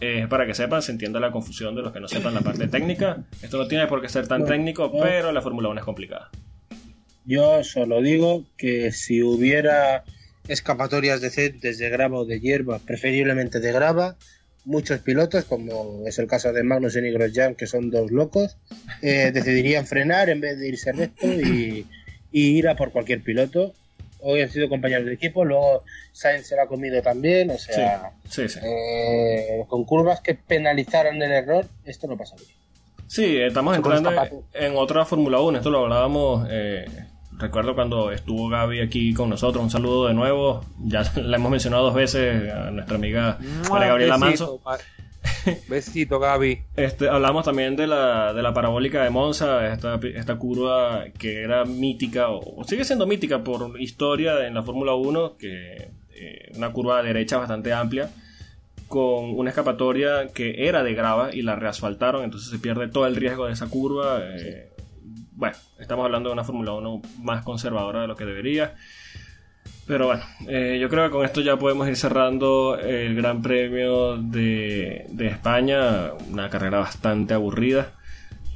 [0.00, 2.66] Eh, para que sepan, se entienda la confusión de los que no sepan la parte
[2.66, 3.24] técnica.
[3.42, 6.30] Esto no tiene por qué ser tan técnico, pero la Fórmula 1 es complicada.
[7.24, 10.04] Yo solo digo que si hubiera
[10.48, 14.16] escapatorias decentes de grava o de hierba, preferiblemente de grava.
[14.64, 18.56] Muchos pilotos, como es el caso de Magnus y Grosjean, que son dos locos,
[19.02, 21.86] eh, decidirían frenar en vez de irse recto y,
[22.30, 23.72] ir a por cualquier piloto.
[24.20, 28.10] Hoy han sido compañeros de equipo, luego Sainz se lo ha comido también, o sea,
[28.36, 32.48] eh, con curvas que penalizaron el error, esto no pasaría.
[33.06, 34.10] Sí, estamos entrando
[34.52, 36.84] en, otra Fórmula 1, esto lo hablábamos eh,
[37.38, 41.84] recuerdo cuando estuvo Gaby aquí con nosotros, un saludo de nuevo, ya la hemos mencionado
[41.84, 43.38] dos veces a nuestra amiga
[43.70, 44.60] María Gabriela Manso.
[45.68, 46.62] Besito, Gaby.
[46.76, 51.64] Este, hablamos también de la, de la parabólica de Monza, esta, esta curva que era
[51.64, 57.02] mítica, o, sigue siendo mítica por historia en la Fórmula 1, que eh, una curva
[57.02, 58.10] derecha bastante amplia,
[58.88, 63.16] con una escapatoria que era de grava y la reasfaltaron, entonces se pierde todo el
[63.16, 64.20] riesgo de esa curva.
[64.22, 64.67] Eh,
[65.38, 68.74] bueno, estamos hablando de una Fórmula 1 más conservadora de lo que debería.
[69.86, 74.16] Pero bueno, eh, yo creo que con esto ya podemos ir cerrando el Gran Premio
[74.16, 77.92] de, España, una carrera bastante aburrida.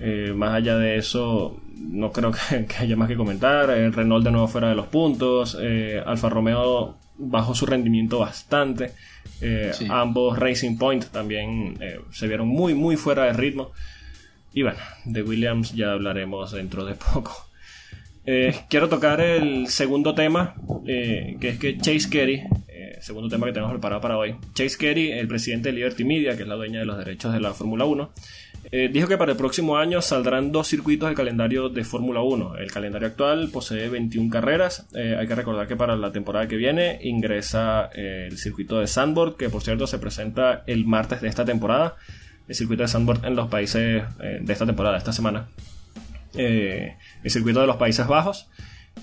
[0.01, 3.71] Eh, más allá de eso, no creo que, haya más que comentar.
[3.71, 5.57] El Renault de nuevo fuera de los puntos.
[5.61, 8.92] Eh, Alfa Romeo bajó su rendimiento bastante.
[9.88, 11.79] Ambos Racing Point también
[12.11, 13.71] se vieron muy, muy fuera de ritmo.
[14.55, 17.49] Y bueno, de Williams ya hablaremos dentro de poco.
[18.25, 20.55] Eh, quiero tocar el segundo tema,
[20.87, 24.77] eh, que es que Chase Carey, eh, segundo tema que tenemos preparado para hoy, Chase
[24.79, 27.53] Carey, el presidente de Liberty Media, que es la dueña de los derechos de la
[27.53, 28.12] Fórmula 1,
[28.93, 32.57] dijo que para el próximo año saldrán dos circuitos del calendario de Fórmula 1.
[32.59, 34.87] El calendario actual posee 21 carreras.
[34.95, 39.51] hay que recordar que para la temporada que viene ingresa el circuito de Sandboard, que
[39.51, 41.97] por cierto se presenta el martes de esta temporada.
[42.48, 45.48] El circuito de Sandboard en los países de esta temporada, esta semana.
[46.35, 48.48] Eh, el circuito de los Países Bajos.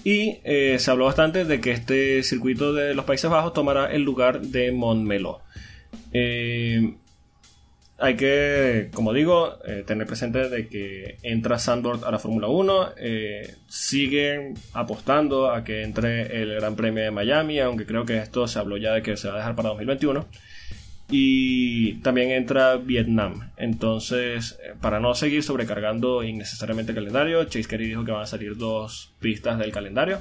[0.03, 4.03] Y eh, se habló bastante de que este circuito de los Países Bajos tomará el
[4.03, 5.41] lugar de Montmeló.
[6.13, 6.95] Eh,
[7.97, 12.93] hay que, como digo, tener presente de que entra Sandboard a la Fórmula 1.
[13.67, 18.57] siguen apostando a que entre el Gran Premio de Miami, aunque creo que esto se
[18.57, 20.27] habló ya de que se va a dejar para 2021
[21.09, 23.51] y también entra Vietnam.
[23.57, 28.27] Entonces, eh, para no seguir sobrecargando innecesariamente el calendario, Chase Carey dijo que van a
[28.27, 30.19] salir dos pistas del calendario.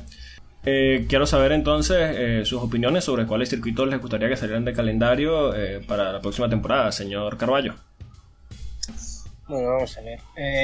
[0.65, 4.75] Eh, quiero saber entonces eh, sus opiniones sobre cuáles circuitos les gustaría que salieran del
[4.75, 5.53] calendario
[5.87, 7.75] para la próxima temporada, señor Carballo.
[9.47, 10.21] Bueno, vamos a ver.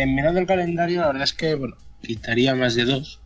[0.06, 3.20] mirando el calendario, la verdad es que bueno, quitaría más de dos.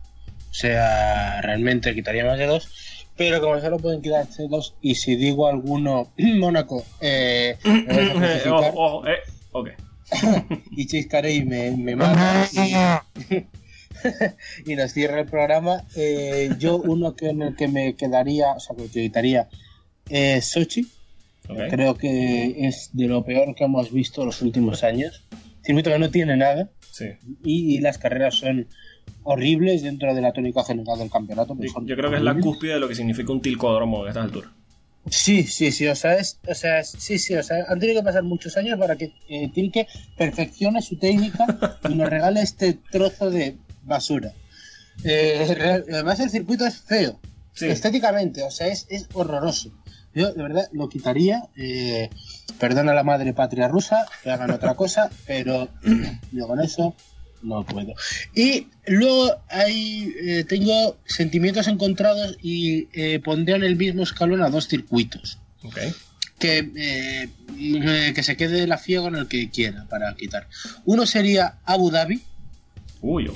[0.51, 2.88] O sea, realmente quitaría más de dos
[3.19, 9.17] pero como solo pueden quedarse dos, y si digo alguno, Mónaco, eh, me ojo, eh,
[9.51, 9.69] ok.
[10.71, 12.49] y Chase me, me mata
[14.65, 15.83] y, nos cierra el programa.
[15.97, 19.49] Eh, yo uno que en el que me quedaría, o sea, que quitaría
[20.09, 20.87] eh, Sochi.
[21.69, 25.25] Creo que es de lo peor que hemos visto los últimos años.
[25.69, 26.69] Circuito que no tiene nada.
[26.91, 27.05] Sí.
[27.43, 28.67] y las carreras son
[29.23, 31.55] horribles dentro de la tónica general del campeonato.
[31.85, 34.51] Yo, creo que es la cúspide de lo que significa un tilcódromo a estas alturas.
[35.09, 38.05] Sí, sí, sí, o sea, es, o sea, sí, sí, o sea, han tenido que
[38.05, 41.45] pasar muchos años para que eh, Tilke perfeccione su técnica
[41.89, 44.33] y nos regale este trozo de basura.
[45.03, 47.19] Eh, además, el circuito es feo,
[47.59, 49.71] estéticamente, o sea, es, es, horroroso.
[50.13, 51.47] Yo, de verdad, lo quitaría.
[51.55, 52.09] Eh,
[52.59, 55.69] perdona a la madre patria rusa, que hagan otra cosa, pero
[56.31, 56.95] yo con eso
[57.41, 57.93] no puedo.
[58.35, 64.67] Y luego hay, eh, tengo sentimientos encontrados y eh, en el mismo escalón a dos
[64.67, 65.39] circuitos.
[66.37, 70.47] Que, eh, que se quede la FIA con el que quiera para quitar.
[70.85, 72.21] Uno sería Abu Dhabi.
[73.01, 73.29] Uy,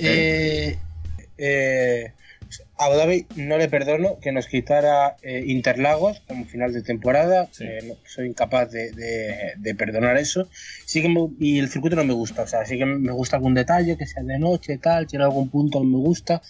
[2.84, 7.48] Abu Dhabi no le perdono que nos quitara eh, Interlagos como final de temporada.
[7.58, 10.48] Eh, soy incapaz de, perdonar eso.
[10.84, 11.08] Sí que
[11.40, 12.42] y el circuito no me gusta.
[12.42, 15.48] O sea, sí que me gusta algún detalle, que sea de noche, tal, tiene algún
[15.48, 16.42] punto que me gusta,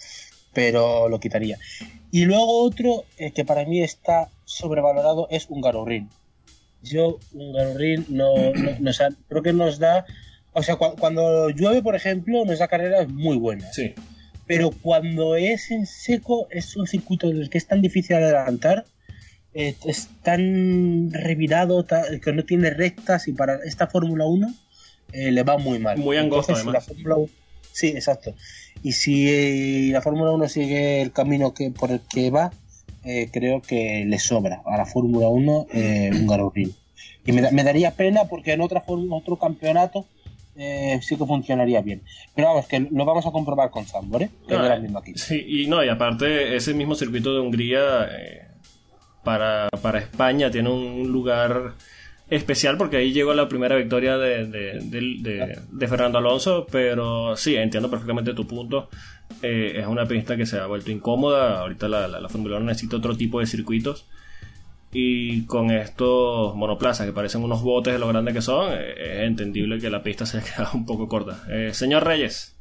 [0.53, 1.57] pero lo quitaría.
[2.11, 6.09] Y luego otro eh, que para mí está sobrevalorado es un Ring.
[6.83, 8.35] Yo, un Ring no,
[8.79, 8.91] no,
[9.29, 10.05] creo que nos da.
[10.51, 13.71] O sea, cuando llueve, por ejemplo, nuestra carrera es muy buena.
[13.71, 13.95] Sí
[14.47, 18.85] pero cuando es en seco es un circuito en el que es tan difícil adelantar,
[19.53, 24.53] eh, es tan revirado, que no tiene rectas y para esta Fórmula 1
[25.13, 25.97] eh, le va muy mal.
[25.97, 26.85] Muy angosto además.
[27.71, 28.35] sí, exacto.
[28.83, 32.51] Y si la Fórmula 1 sigue el camino que por el que va,
[33.05, 36.75] eh, creo que le sobra a la Fórmula 1 un Garorín.
[37.25, 40.05] Y me, me, daría pena porque en otra otro campeonato
[40.57, 42.01] eh, sí que funcionaría bien.
[42.33, 44.29] Pero vamos, que lo vamos a comprobar con Sambor, ¿eh?
[44.47, 45.13] Que no, mismo aquí.
[45.15, 48.47] Sí, y no, y aparte, ese mismo circuito de Hungría eh,
[49.23, 51.73] para, para, España tiene un lugar
[52.29, 58.33] especial porque ahí llegó la primera victoria de, de, Fernando Alonso, pero sí, entiendo perfectamente
[58.33, 58.89] tu punto.
[59.41, 61.59] Eh, es una pista que se ha vuelto incómoda.
[61.59, 64.05] Ahorita la, la, la Fórmula 1 necesita otro tipo de circuitos
[64.97, 69.27] y con estos monoplazas que parecen unos botes de lo grandes que son, eh, es
[69.27, 71.43] entendible que la pista se ha quedado un poco corta.
[71.49, 72.55] Eh, señor Reyes.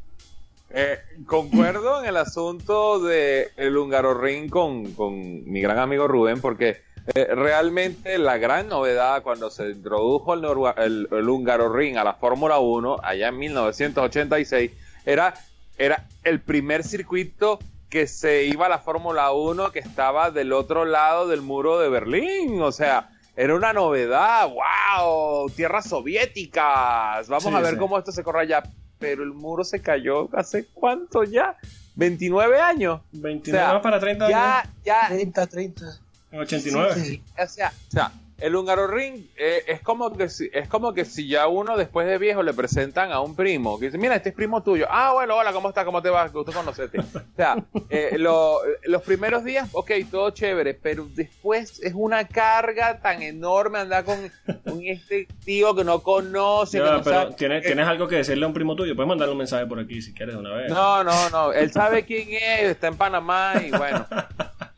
[0.70, 6.40] Eh, concuerdo en el asunto del el húngaro ring con, con, mi gran amigo Rubén,
[6.40, 6.82] porque
[7.14, 10.44] Eh, realmente la gran novedad cuando se introdujo el,
[10.78, 14.70] el, el húngaro ring a la Fórmula 1 allá en 1986
[15.04, 15.34] era,
[15.76, 20.84] era el primer circuito que se iba a la Fórmula 1 que estaba del otro
[20.84, 22.60] lado del muro de Berlín.
[22.62, 24.48] O sea, era una novedad.
[24.48, 25.50] ¡Wow!
[25.50, 27.28] Tierras soviéticas.
[27.28, 27.78] Vamos Sí, a ver sí.
[27.78, 28.62] cómo esto se corre allá.
[28.98, 31.56] Pero el muro se cayó hace cuánto ya?
[31.96, 33.00] 29 años.
[33.12, 34.72] 29 O sea, para 30 Ya, años.
[34.84, 35.84] ya, 30, 30.
[36.32, 36.94] En 89.
[36.94, 37.22] Sí, sí.
[37.40, 41.04] o sea, o sea, el húngaro ring eh, es como que si, es como que
[41.04, 44.30] si ya uno después de viejo le presentan a un primo que dice mira este
[44.30, 47.04] es primo tuyo ah bueno hola cómo estás cómo te va gusto conocerte o
[47.36, 47.56] sea
[47.90, 53.78] eh, lo- los primeros días ok todo chévere pero después es una carga tan enorme
[53.78, 54.18] andar con,
[54.64, 58.16] con este tío que no conoce Ya, que no pero sabe- ¿tienes, tienes algo que
[58.16, 58.94] decirle a un primo tuyo.
[58.96, 60.70] Puedes mandarle un mensaje por aquí si quieres de una vez.
[60.70, 61.52] No, no, no.
[61.52, 64.06] Él sabe quién es, está en Panamá y bueno.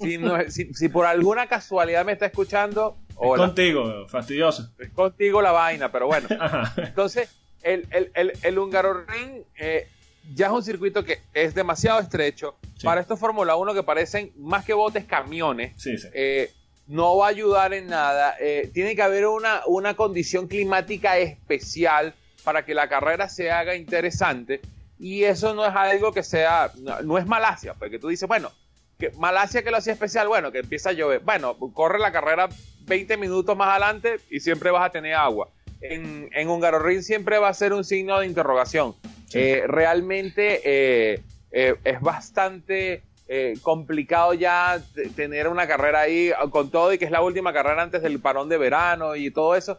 [0.00, 3.46] Si, no- si- si por alguna casualidad me está escuchando, Es hola.
[3.46, 4.70] contigo, fastidioso.
[4.78, 6.28] Es contigo la vaina, pero bueno.
[6.40, 6.72] Ajá.
[6.78, 7.28] Entonces,
[7.62, 9.88] el, el, el, el húngaro ring eh,
[10.34, 12.56] ya es un circuito que es demasiado estrecho.
[12.76, 12.84] Sí.
[12.86, 16.08] Para estos Fórmula 1 que parecen más que botes camiones, Sí, sí.
[16.12, 16.50] eh,
[16.86, 18.34] no va a ayudar en nada.
[18.40, 22.14] Eh, tiene que haber una, una condición climática especial
[22.44, 24.60] para que la carrera se haga interesante.
[25.00, 28.50] Y eso no es algo que sea, no, no es Malasia, porque tú dices, bueno,
[28.98, 31.20] que Malasia que lo hacía especial, bueno, que empieza a llover.
[31.20, 32.48] Bueno, corre la carrera
[32.86, 35.50] 20 minutos más adelante y siempre vas a tener agua.
[35.80, 38.94] En, en Hungaroring siempre va a ser un signo de interrogación.
[39.28, 39.38] Sí.
[39.38, 43.02] Eh, realmente eh, eh, es bastante
[43.60, 44.82] complicado ya
[45.14, 48.48] tener una carrera ahí con todo y que es la última carrera antes del parón
[48.48, 49.78] de verano y todo eso.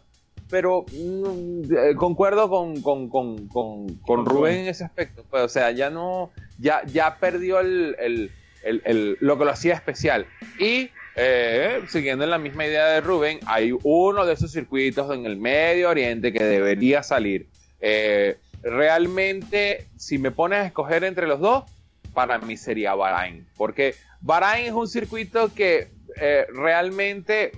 [0.51, 4.55] Pero mm, concuerdo con, con, con, con, Rubén Rubén.
[4.60, 5.25] en ese aspecto.
[5.32, 6.29] Pues, o sea, ya no,
[6.60, 8.32] ya, ya perdió el, el,
[8.63, 10.25] lo que lo hacía especial.
[10.59, 15.25] Y eh, siguiendo en la misma idea de Rubén, hay uno de esos circuitos en
[15.25, 17.47] el Medio Oriente que debería salir.
[17.81, 21.65] Eh, realmente, si me pones a escoger entre los dos,
[22.13, 23.47] para mí sería Bahrain.
[23.57, 27.51] Porque Bahrain es un circuito que eh, realmente,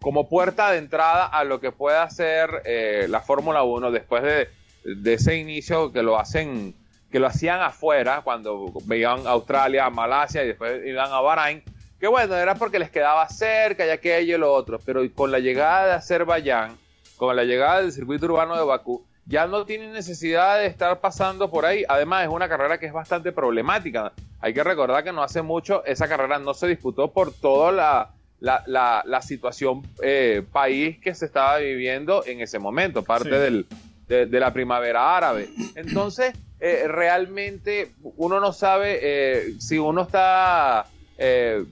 [0.00, 4.48] como puerta de entrada a lo que pueda eh, la Fórmula 1 después de,
[4.84, 6.74] de ese inicio que lo hacen
[7.16, 11.62] que lo hacían afuera cuando veían a Australia, a Malasia y después iban a Bahrain,
[11.98, 15.38] que bueno, era porque les quedaba cerca y aquello y lo otro, pero con la
[15.38, 16.76] llegada de Azerbaiyán,
[17.16, 21.50] con la llegada del circuito urbano de Bakú, ya no tienen necesidad de estar pasando
[21.50, 21.84] por ahí.
[21.88, 24.12] Además, es una carrera que es bastante problemática.
[24.40, 28.10] Hay que recordar que no hace mucho esa carrera no se disputó por toda la,
[28.40, 33.36] la, la- la situación eh, país que se estaba viviendo en ese momento, parte Sí.
[33.36, 33.66] del,
[34.06, 35.48] de, de la primavera árabe.
[35.76, 40.86] Entonces, eh, realmente uno no sabe eh, si uno está...
[41.18, 41.64] eh,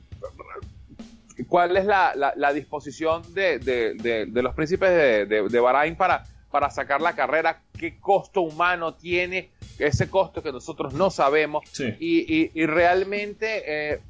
[1.49, 5.27] cuál es la, la- la disposición de, de- de- de los príncipes de,
[5.61, 11.11] Bahrain para, para sacar la carrera, qué costo humano tiene, ese costo que nosotros no
[11.11, 11.65] sabemos.
[11.73, 11.95] Sí.
[11.99, 13.63] Y, y- y realmente,
[13.95, 14.01] eh,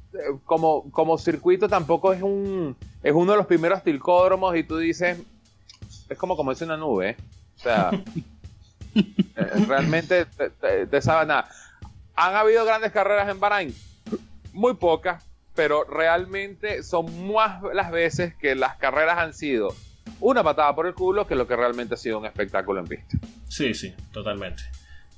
[0.45, 5.17] como, como circuito, tampoco es un es uno de los primeros tilcódromos y tú dices,
[6.09, 7.09] es como como una nube.
[7.11, 7.15] ¿eh?
[7.57, 7.91] O sea,
[9.67, 11.49] realmente te, te- te sabe nada.
[12.15, 13.73] ¿Han habido grandes carreras en Bahrain?
[14.53, 19.75] Muy pocas, pero realmente son más las veces que las carreras han sido
[20.21, 23.17] una patada por el culo que lo que realmente ha sido un espectáculo en pista.
[23.49, 24.63] Sí, sí, totalmente.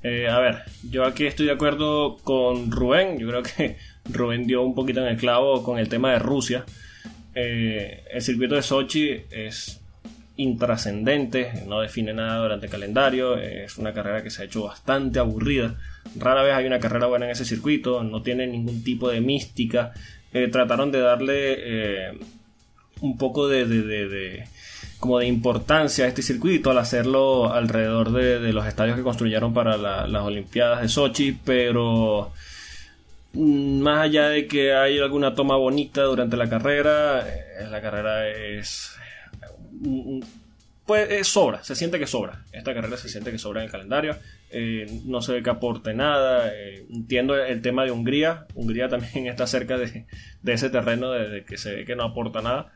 [0.04, 3.18] Eh, a ver, yo aquí estoy de acuerdo con Rubén.
[3.20, 3.78] Yo creo que
[4.12, 6.66] Rubén dio un poquito en el clavo con el tema de Rusia.
[7.36, 9.82] Eh, el circuito de Sochi es
[10.38, 15.20] intrascendente, no define nada durante el calendario, es una carrera que se ha hecho bastante
[15.20, 15.76] aburrida.
[16.18, 19.94] Rara vez hay una carrera buena en ese circuito, no tiene ningún tipo de mística.
[20.34, 22.20] Eh, trataron de darle eh,
[23.02, 24.44] un poco de, de- de-
[25.00, 29.78] como de importancia a este circuito al hacerlo alrededor de, los estadios que construyeron para
[29.78, 32.32] la- las Olimpiadas de Sochi, pero
[33.34, 38.28] mm, más allá de que hay alguna toma bonita durante la carrera, eh, la carrera
[38.28, 38.92] es
[40.86, 42.44] pues eh, sobra, se siente que sobra.
[42.54, 44.16] Esta carrera se siente que sobra en el calendario.
[44.50, 46.50] Eh, no se ve que aporte nada.
[46.54, 48.48] Eh, entiendo el tema de Hungría.
[48.56, 50.06] Hungría también está cerca de,
[50.42, 52.72] de ese terreno de, de que se ve que no aporta nada.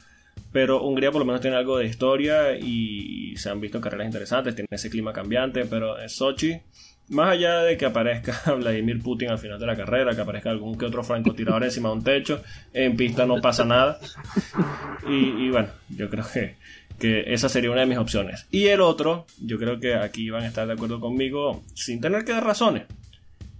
[0.51, 4.55] Pero Hungría por lo menos tiene algo de historia y se han visto carreras interesantes,
[4.55, 6.59] tiene ese clima cambiante, pero en Sochi,
[7.07, 10.77] más allá de que aparezca Vladimir Putin al final de la carrera, que aparezca algún
[10.77, 13.99] que otro francotirador encima de un techo, en pista no pasa nada.
[15.07, 16.55] Y, y bueno, yo creo que,
[17.01, 18.45] que esa sería una de mis opciones.
[18.51, 22.23] Y el otro, yo creo que aquí van a estar de acuerdo conmigo, sin tener
[22.23, 22.83] que dar razones,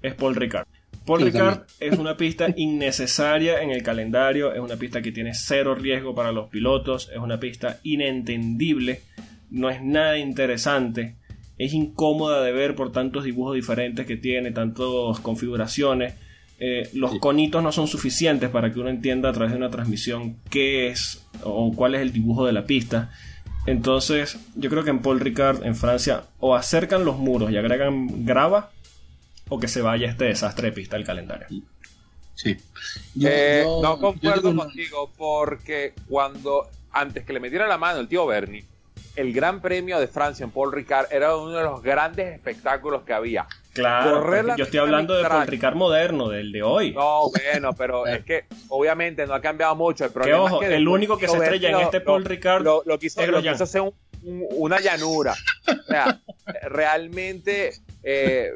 [0.03, 0.67] es Paul Ricard.
[1.05, 1.93] Paul Ricard también.
[1.93, 6.31] es una pista innecesaria en el calendario, es una pista que tiene cero riesgo para
[6.31, 9.01] los pilotos, es una pista inentendible,
[9.49, 11.15] no es nada interesante,
[11.57, 16.13] es incómoda de ver por tantos dibujos diferentes que tiene, tantas configuraciones.
[16.59, 17.19] Eh, los Sí.
[17.19, 21.27] conitos no son suficientes para que uno entienda a través de una transmisión qué es
[21.43, 23.09] o cuál es el dibujo de la pista.
[23.65, 28.25] Entonces, yo creo que en Paul Ricard, en Francia, o acercan los muros y agregan
[28.25, 28.71] grava,
[29.49, 31.47] o que se vaya este desastre de pista del calendario.
[32.35, 32.57] Sí.
[33.15, 38.07] Yo- Eh, yo- no concuerdo contigo porque cuando antes que le metiera la mano el
[38.07, 38.65] tío Bernie,
[39.15, 43.13] el Gran Premio de Francia en Paul Ricard era uno de los grandes espectáculos que
[43.13, 43.45] había.
[43.73, 45.23] Claro, yo estoy hablando de.
[45.27, 46.93] Paul Ricard moderno, del de hoy.
[46.93, 50.03] No, bueno, pero es que obviamente no ha cambiado mucho.
[50.05, 52.05] El que problema ojo, es que el después único que se estrella en este lo-
[52.05, 53.93] Paul Ricard lo, lo quiso, es lo quiso hacer un-
[54.23, 55.33] un- una llanura.
[55.67, 56.19] O sea,
[56.63, 57.71] realmente
[58.03, 58.51] eh,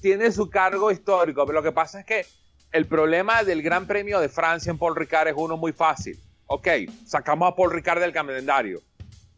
[0.00, 2.26] tiene su cargo histórico, pero lo que pasa es que
[2.72, 6.18] el problema del Gran Premio de Francia en Paul Ricard es uno muy fácil.
[6.46, 6.68] Ok,
[7.06, 8.80] sacamos a Paul Ricard del calendario,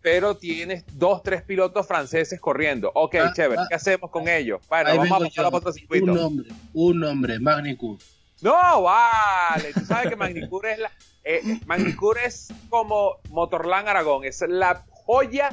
[0.05, 2.93] pero tienes dos, tres pilotos franceses corriendo.
[2.95, 3.67] Ok, Ah, chévere, ah.
[3.71, 4.61] ¿qué hacemos con ellos?
[4.69, 6.05] Bueno, vamos a pasar a otro circuito.
[6.05, 7.97] Un nombre, un nombre, Magnicur.
[8.43, 9.73] No, vale.
[9.73, 10.91] Tú sabes que Magnicur es la.
[11.25, 14.27] eh, Magnicur es como Motorland Aragón.
[14.27, 15.49] Es la joya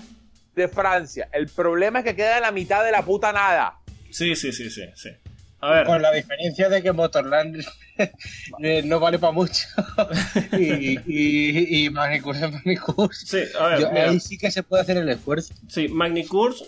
[0.53, 1.29] de Francia.
[1.31, 3.77] El problema es que queda en la mitad de la puta nada.
[4.09, 5.09] Sí, sí, sí, sí, sí.
[5.61, 7.63] A ver, Con la diferencia de que Motorland
[8.63, 9.67] eh, no vale para mucho.
[10.57, 13.13] y, y, y Magnicur es Magnicur.
[13.13, 15.53] sí, a ver, Yo- ahí sí que se puede hacer el esfuerzo.
[15.67, 16.63] sí, Magny-Cours,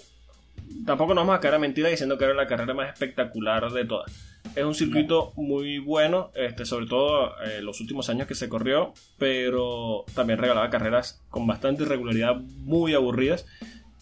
[0.85, 3.85] tampoco nos vamos a caer a mentira diciendo que era la carrera más espectacular de
[3.85, 4.11] todas.
[4.55, 8.93] Es un circuito muy bueno, este, sobre todo eh, los últimos años que se corrió,
[9.17, 13.45] pero también regalaba carreras con bastante irregularidad, muy aburridas.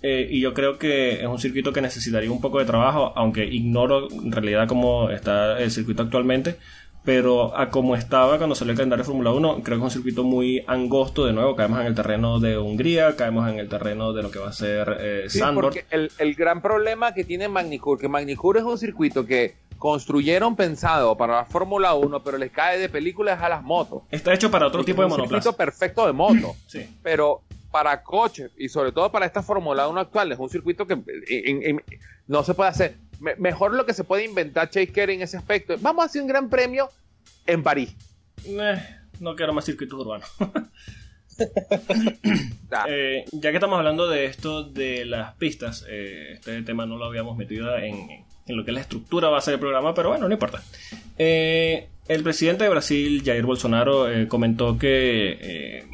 [0.03, 3.45] Eh, y yo creo que es un circuito que necesitaría un poco de trabajo, aunque
[3.45, 6.57] ignoro en realidad cómo está el circuito actualmente.
[7.03, 9.89] Pero a como estaba cuando salió el calendario de Fórmula 1, creo que es un
[9.91, 11.25] circuito muy angosto.
[11.25, 14.37] De nuevo, caemos en el terreno de Hungría, caemos en el terreno de lo que
[14.37, 18.57] va a ser eh, Sí, porque el, el gran problema que tiene Magnicur, que Magnicur
[18.57, 23.41] es un circuito que construyeron pensado para la Fórmula 1, pero les cae de películas
[23.41, 24.03] a las motos.
[24.11, 25.41] Está hecho para otro Porque tipo de es un monoplaza.
[25.41, 26.55] circuito perfecto de moto.
[26.67, 26.85] Sí.
[27.01, 27.41] pero
[27.71, 31.63] para coches y sobre todo para esta Fórmula 1 actual es un circuito que en-
[31.63, 31.81] en-
[32.27, 32.95] no se puede hacer.
[33.19, 35.75] Me- mejor lo que se puede inventar Chase Carey en ese aspecto.
[35.79, 36.89] Vamos a hacer un gran premio
[37.45, 37.95] en París.
[38.45, 38.77] Eh,
[39.19, 40.29] no quiero más circuitos urbanos.
[42.87, 47.05] Eh, ya que estamos hablando de esto de las pistas, eh, este tema no lo
[47.05, 50.33] habíamos metido en, en lo que es la estructura base del programa, pero bueno, no
[50.33, 50.61] importa.
[51.17, 55.87] El presidente de Brasil, Jair Bolsonaro, comentó que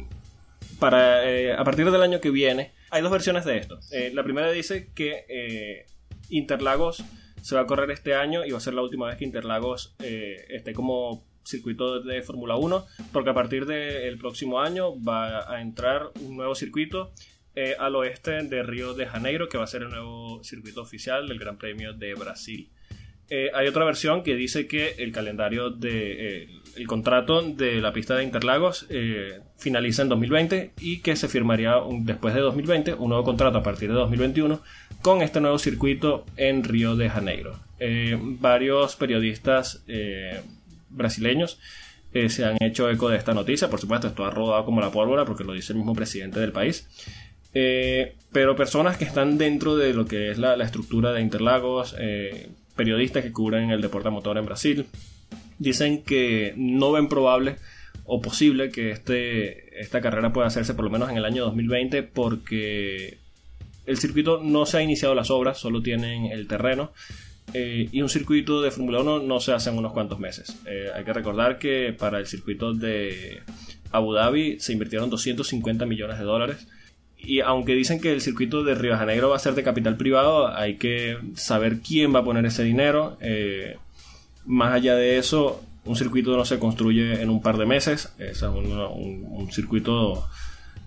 [0.78, 3.78] para eh, a partir del año que viene hay dos versiones de esto.
[3.92, 5.86] Eh, la primera dice que eh,
[6.30, 7.04] Interlagos
[7.42, 9.94] se va a correr este año y va a ser la última vez que Interlagos
[10.02, 15.62] eh, esté como circuito de Fórmula 1, porque a partir del próximo año va a
[15.62, 17.12] entrar un nuevo circuito
[17.78, 21.40] al oeste de Río de Janeiro, que va a ser el nuevo circuito oficial del
[21.40, 22.70] Gran Premio de Brasil.
[23.30, 27.92] Eh, hay otra versión que dice que el calendario de eh, el contrato de la
[27.92, 33.10] pista de Interlagos eh, finaliza en 2020 y que se firmaría después de 2020 un
[33.10, 34.62] nuevo contrato a partir de 2021
[35.02, 37.58] con este nuevo circuito en Río de Janeiro.
[38.40, 39.84] Varios periodistas
[40.88, 41.60] brasileños
[42.28, 43.70] se han hecho eco de esta noticia.
[43.70, 46.50] Por supuesto, esto ha rodado como la pólvora porque lo dice el mismo presidente del
[46.50, 46.88] país.
[47.52, 51.94] Pero personas que están dentro de lo que es la, la estructura de Interlagos,
[52.78, 54.86] periodistas que cubren el deporte motor en Brasil,
[55.58, 57.56] dicen que no ven probable
[58.04, 62.04] o posible que este, esta carrera pueda hacerse por lo menos en el año 2020
[62.04, 63.18] porque
[63.84, 66.92] el circuito no se ha iniciado las obras, solo tienen el terreno.
[67.54, 70.56] eh, y un circuito de Fórmula 1 no se hace en unos cuantos meses.
[70.66, 73.40] Eh, hay que recordar que para el circuito de
[73.90, 76.66] Abu Dhabi se invirtieron 250 millones de dólares.
[77.20, 80.48] Y aunque dicen que el circuito de Río Janeiro va a ser de capital privado,
[80.48, 83.18] hay que saber quién va a poner ese dinero.
[83.20, 83.76] Eh,
[84.46, 88.14] más allá de eso, un circuito no se construye en un par de meses.
[88.18, 90.28] Es un, circuito,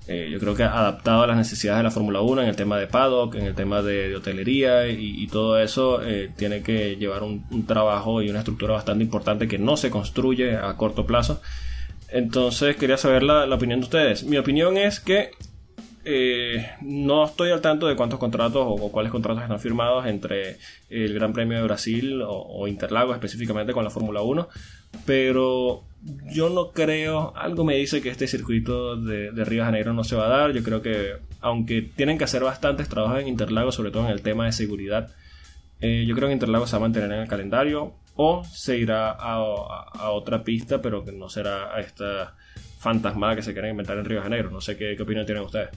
[0.07, 2.77] eh, yo creo que adaptado a las necesidades de la Fórmula 1 en el tema
[2.79, 6.01] de paddock, en el tema de, de hotelería y, todo eso.
[6.01, 10.55] eh, tiene que llevar un, trabajo y una estructura bastante importante que no se construye
[10.55, 11.41] a corto plazo.
[12.09, 14.23] Entonces quería saber la opinión de ustedes.
[14.23, 15.31] Mi opinión es que
[16.05, 20.57] eh, no estoy al tanto de cuántos contratos o, cuáles contratos están firmados entre
[20.89, 24.47] el Gran Premio de Brasil o, o Interlagos específicamente con la Fórmula 1,
[25.05, 25.83] pero
[26.31, 30.03] yo no creo, algo me dice que este circuito de, de Río de Janeiro no
[30.03, 33.75] se va a dar, yo creo que aunque tienen que hacer bastantes trabajos en Interlagos,
[33.75, 35.11] sobre todo en el tema de seguridad,
[35.81, 39.11] eh, yo creo que Interlagos se va a mantener en el calendario o se irá
[39.11, 39.41] a,
[40.11, 42.35] otra pista, pero que no será a esta
[42.79, 44.51] fantasmada que se quieren inventar en Río de Janeiro.
[44.51, 45.69] No sé qué opinión tienen ustedes.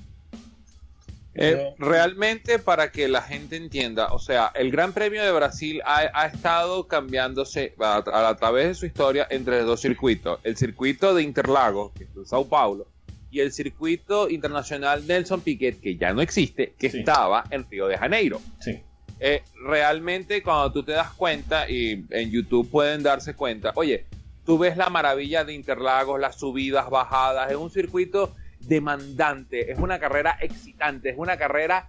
[1.36, 6.08] Eh, realmente para que la gente entienda, o sea, el Gran Premio de Brasil ha,
[6.14, 10.38] ha estado cambiándose a, a- a través de su historia entre dos circuitos.
[10.44, 12.86] El circuito de Interlagos, que es en Sao Paulo,
[13.32, 17.00] y el circuito internacional Nelson Piquet, que ya no existe, que Sí.
[17.00, 18.40] estaba en Río de Janeiro.
[18.60, 18.80] Sí,
[19.20, 24.04] Eh, realmente cuando tú te das cuenta, y en YouTube pueden darse cuenta, oye,
[24.44, 28.34] tú ves la maravilla de Interlagos, las subidas, bajadas, es un circuito
[28.68, 31.88] demandante, es una carrera excitante, es una carrera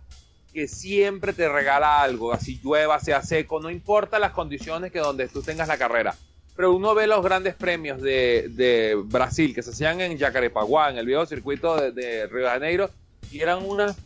[0.54, 5.28] que siempre te regala algo, así llueva, sea seco, no importa las condiciones que donde
[5.28, 6.16] tú tengas la carrera.
[6.56, 10.98] Pero uno ve los grandes premios de, de Brasil que se hacían en Jacarepaguá, en
[10.98, 12.90] el viejo circuito de, de Río de Janeiro,
[13.30, 13.98] y eran unas,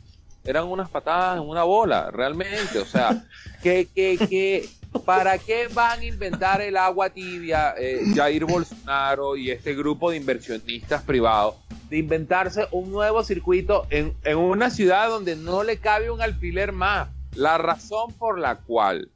[0.44, 2.80] eran unas patadas en una bola, realmente.
[2.80, 3.24] O sea,
[3.62, 4.68] que, que, que,
[5.06, 10.18] ¿para qué van a inventar el agua tibia eh, Jair Bolsonaro y este grupo de
[10.18, 11.56] inversionistas privados?
[11.90, 17.10] De inventarse un nuevo circuito en, una ciudad donde no le cabe un alfiler más.
[17.36, 19.10] La razón por la cual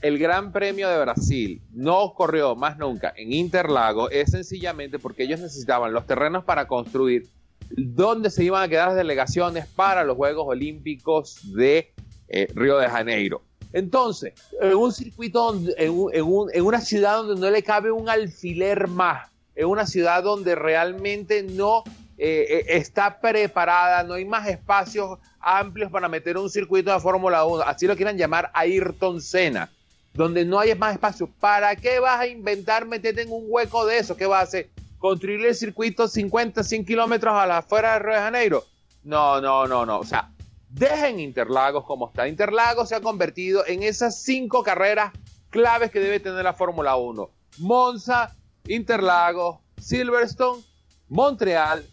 [0.00, 5.40] el Gran Premio de Brasil no corrió más nunca en Interlago es sencillamente porque ellos
[5.40, 7.28] necesitaban los terrenos para construir
[7.70, 11.92] donde se iban a quedar las delegaciones para los Juegos Olímpicos de
[12.28, 13.42] eh, Río de Janeiro.
[13.72, 17.62] Entonces, en un circuito, donde- en, un- en un- en una ciudad donde no le
[17.62, 21.82] cabe un alfiler más, en una ciudad donde realmente no
[22.20, 27.44] eh, eh, está preparada, no hay más espacios amplios para meter un circuito de Fórmula
[27.44, 29.70] 1, así lo quieran llamar Ayrton Senna,
[30.14, 31.28] donde no hay más espacio.
[31.38, 34.16] ¿Para qué vas a inventar meterte en un hueco de eso?
[34.16, 34.68] ¿Qué vas a hacer?
[34.98, 38.64] ¿Construir el circuito 50, 100 kilómetros a la afuera de Río de Janeiro?
[39.04, 40.00] No, no, no, no.
[40.00, 40.28] O sea,
[40.70, 42.28] dejen Interlagos como está.
[42.28, 45.12] Interlagos se ha convertido en esas cinco carreras
[45.50, 47.30] claves que debe tener la Fórmula 1.
[47.58, 48.34] Monza,
[48.66, 50.62] Interlagos, Silverstone,
[51.08, 51.84] Montreal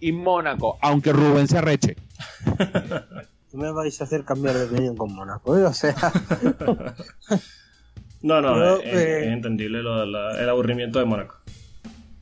[0.00, 0.78] y Mónaco.
[0.82, 1.96] Aunque Rubén se arreche.
[3.50, 5.56] ¿Qué me vais a hacer cambiar de opinión con Mónaco?
[5.56, 5.64] eh?
[5.64, 5.94] O sea,
[8.22, 11.36] No, no, es, eh, es entendible lo de la- el aburrimiento de Mónaco.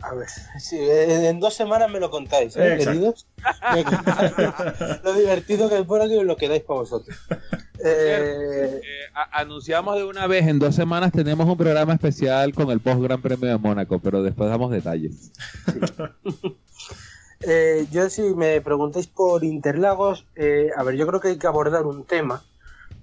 [0.03, 0.29] A ver,
[0.59, 3.27] sí, en, dos semanas me lo contáis, ¿eh, queridos?
[3.75, 4.33] Me contáis
[5.03, 7.17] lo divertido que es Mónaco y lo quedáis para vosotros.
[7.85, 8.81] Eh, Eh,
[9.33, 13.21] anunciamos de una vez en dos semanas tenemos un programa especial con el post Gran
[13.21, 15.33] Premio de Mónaco, pero después damos detalles.
[17.45, 21.49] Eh, yo si me preguntáis por Interlagos, eh, a ver, yo creo que hay que
[21.49, 22.45] abordar un tema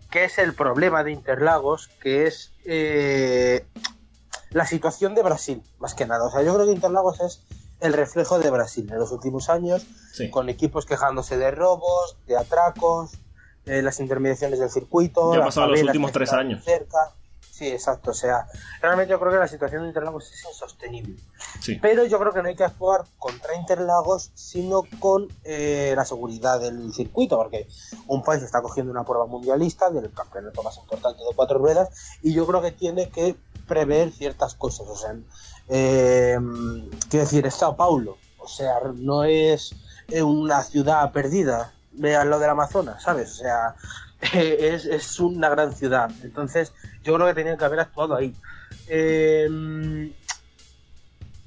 [0.10, 3.66] que es el problema de Interlagos, que es eh,
[4.52, 6.26] la situación de Brasil, más que nada.
[6.26, 7.42] O sea, yo creo que Interlagos es
[7.80, 10.30] el reflejo de Brasil en los últimos años, Sí.
[10.30, 13.12] con equipos quejándose de robos, de atracos,
[13.66, 15.32] eh, las intermediaciones del circuito.
[15.32, 16.64] Ya ha las pasado los últimos tres años.
[16.64, 17.14] Cerca.
[17.52, 18.12] Sí, exacto.
[18.12, 18.48] O sea,
[18.82, 21.18] realmente yo creo que la situación de Interlagos es insostenible.
[21.62, 21.78] Sí.
[21.82, 26.62] Pero yo creo que no hay que actuar contra Interlagos, sino con eh, la seguridad
[26.62, 27.68] del circuito, porque
[28.08, 31.90] un país está cogiendo una prueba mundialista del campeonato más importante de cuatro ruedas,
[32.22, 33.36] y yo creo que tiene que
[33.70, 34.86] prever ciertas cosas.
[34.90, 35.16] O sea,
[35.70, 36.38] eh,
[37.10, 39.74] quiero decir, es Paulo, o sea, no es
[40.10, 43.32] eh, una ciudad perdida, vean lo del Amazonas, ¿sabes?
[43.32, 43.76] O sea,
[44.34, 46.12] es, es una gran ciudad.
[46.24, 48.36] Entonces, yo creo que tenían que haber actuado ahí.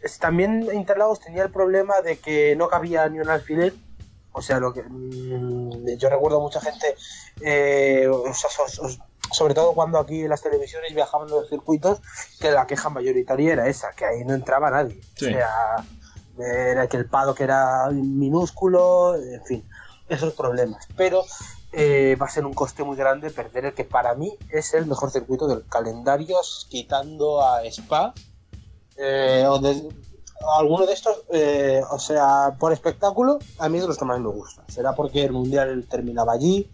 [0.03, 3.73] Es- también Interlagos tenía el problema de que no cabía ni un alfiler.
[4.33, 6.97] O sea, lo que mm, yo recuerdo mucha gente,
[7.43, 12.01] eh, o sea, so- so- sobre todo cuando aquí en las televisiones viajaban los circuitos,
[12.41, 15.01] que la queja mayoritaria era esa, que ahí no entraba nadie.
[15.17, 15.27] Sí.
[15.27, 15.85] O sea,
[16.39, 19.69] era que el pado que era minúsculo, en fin,
[20.09, 20.87] esos problemas.
[20.97, 21.25] Pero
[21.73, 24.87] eh, va a ser un coste muy grande perder el que para mí es el
[24.87, 26.37] mejor circuito del calendario,
[26.69, 28.15] quitando a Spa.
[28.97, 29.89] Eh, o de-
[30.59, 34.21] alguno de estos, eh, o sea, por espectáculo, a mí es de los que más
[34.21, 34.63] me gusta.
[34.69, 36.71] Será porque el mundial terminaba allí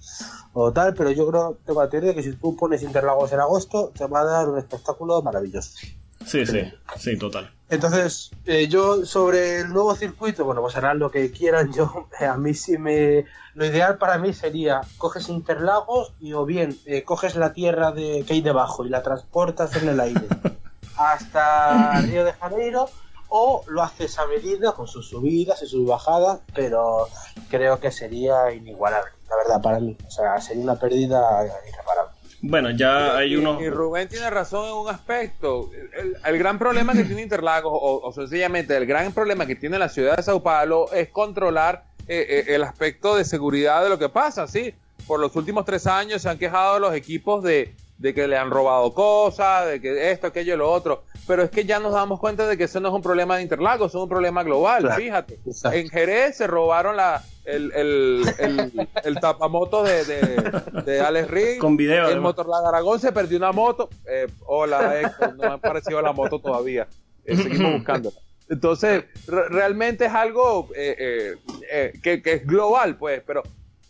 [0.53, 3.41] o tal, pero yo creo, tengo la teoría de que si tú pones Interlagos en
[3.41, 5.79] agosto, te va a dar un espectáculo maravilloso.
[6.27, 6.61] Sí, sí,
[6.97, 7.51] sí, total.
[7.71, 11.73] Entonces, eh, yo sobre el nuevo circuito, bueno, pues harán lo que quieran.
[11.77, 13.27] Yo, a mí sí me.
[13.55, 18.25] Lo ideal para mí sería: coges Interlagos y o bien eh, coges la tierra de,
[18.27, 20.27] que hay debajo y la transportas en el aire
[20.97, 22.89] hasta Río de Janeiro,
[23.29, 27.09] o lo haces a medida con sus subidas y sus bajadas, pero
[27.51, 29.97] creo que sería inigualable, la verdad, para mí.
[30.07, 32.13] O sea, sería una pérdida irreparable.
[32.41, 33.61] Bueno, ya hay y, unos...
[33.61, 35.71] y Rubén tiene razón en un aspecto.
[35.97, 39.79] El, el gran problema que tiene Interlagos, o, o sencillamente el gran problema que tiene
[39.79, 43.99] la ciudad de Sao Paulo, es controlar eh, eh, el aspecto de seguridad de lo
[43.99, 44.73] que pasa, ¿sí?
[45.07, 48.51] Por los últimos tres años se han quejado los equipos de, de que le han
[48.51, 51.03] robado cosas, de que esto, aquello, lo otro.
[51.27, 53.43] Pero es que ya nos damos cuenta de que eso no es un problema de
[53.43, 54.97] Interlagos, es un problema global, Claro.
[55.03, 55.41] fíjate.
[55.45, 55.77] Exacto.
[55.77, 61.59] En Jerez se robaron la, el, el, el, el tapamoto de, de, de Alex Ring.
[61.59, 62.23] Con video, El además.
[62.23, 63.91] Motorland de Aragón se perdió una moto.
[64.09, 66.87] Eh, hola, Héctor, no me ha aparecido la moto todavía.
[67.25, 68.17] Eh, seguimos buscándola.
[68.49, 71.37] Entonces, re- realmente es algo eh, eh,
[71.71, 73.23] eh, que, que es global, pues.
[73.27, 73.43] Pero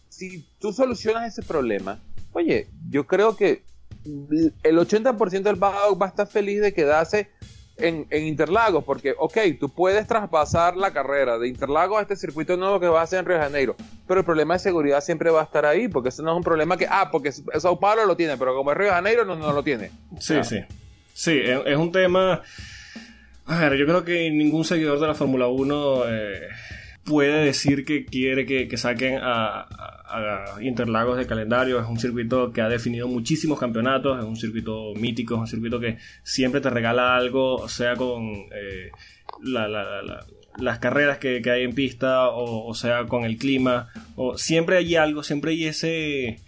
[0.08, 2.00] si tú solucionas ese problema,
[2.32, 3.62] oye, yo creo que
[4.04, 7.30] el 80% del paddock va a estar feliz de quedarse
[7.76, 12.56] en, en Interlagos, porque, ok, tú puedes traspasar la carrera de Interlagos a este circuito
[12.56, 13.76] nuevo que va a ser en Río de Janeiro,
[14.06, 16.42] pero el problema de seguridad siempre va a estar ahí, porque eso no es un
[16.42, 19.36] problema que, ah, porque Sao Paulo lo tiene, pero como es Río de Janeiro no,
[19.36, 19.90] no lo tiene.
[20.18, 20.44] Sí, Ah.
[20.44, 20.60] sí.
[21.14, 22.42] Sí, es, es un tema.
[23.46, 26.48] A ver, yo creo que ningún seguidor de la Fórmula 1 eh,
[27.08, 29.66] puede decir que quiere que, que saquen a,
[30.60, 31.80] Interlagos de calendario.
[31.80, 35.80] Es un circuito que ha definido muchísimos campeonatos, es un circuito mítico, es un circuito
[35.80, 38.90] que siempre te regala algo, sea, con eh,
[39.42, 39.68] la-
[40.58, 44.76] las carreras que, que hay en pista, o, o sea, con el clima, o siempre
[44.78, 46.40] hay algo, siempre hay ese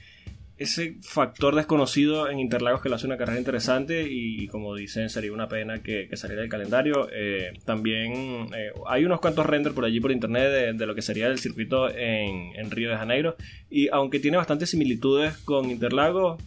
[0.60, 5.32] ese factor desconocido en Interlagos que le hace una carrera interesante y, como dicen sería
[5.32, 7.08] una pena que, saliera del calendario.
[7.10, 11.00] Eh, también eh, hay unos cuantos renders por allí por internet de, de lo que
[11.00, 13.36] sería el circuito en, en Río de Janeiro
[13.70, 16.42] y aunque tiene bastantes similitudes con Interlagos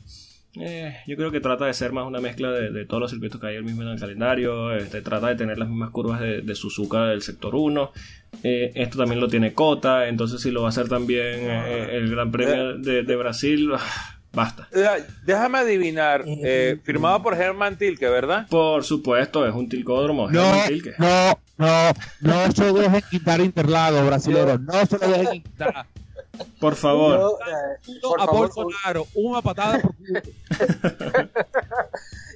[0.59, 3.41] eh, yo creo que trata de ser más una mezcla de, de todos los circuitos
[3.41, 4.75] que hay el mismo en el calendario.
[4.75, 7.91] Este, trata de tener las mismas curvas de, de Suzuka del sector 1.
[8.43, 10.07] Eh, esto también lo tiene Cota.
[10.07, 14.19] Entonces, si lo va a hacer también eh, el Gran Premio de, de Brasil, ah,
[14.31, 14.67] basta.
[14.73, 18.47] Eh, Déjame adivinar, eh, firmado por Herman Tilke, ¿verdad?
[18.49, 20.29] Por supuesto, es un tilcódromo.
[20.29, 20.93] No, Herman Tilke.
[20.99, 21.91] no, no,
[22.21, 24.59] no se dejen quitar Interlagos, brasileños.
[24.61, 25.87] No se lo dejen quitar.
[26.59, 27.19] Por favor.
[27.19, 29.93] Yo, eh, por a favor, Bolsonaro, una patada por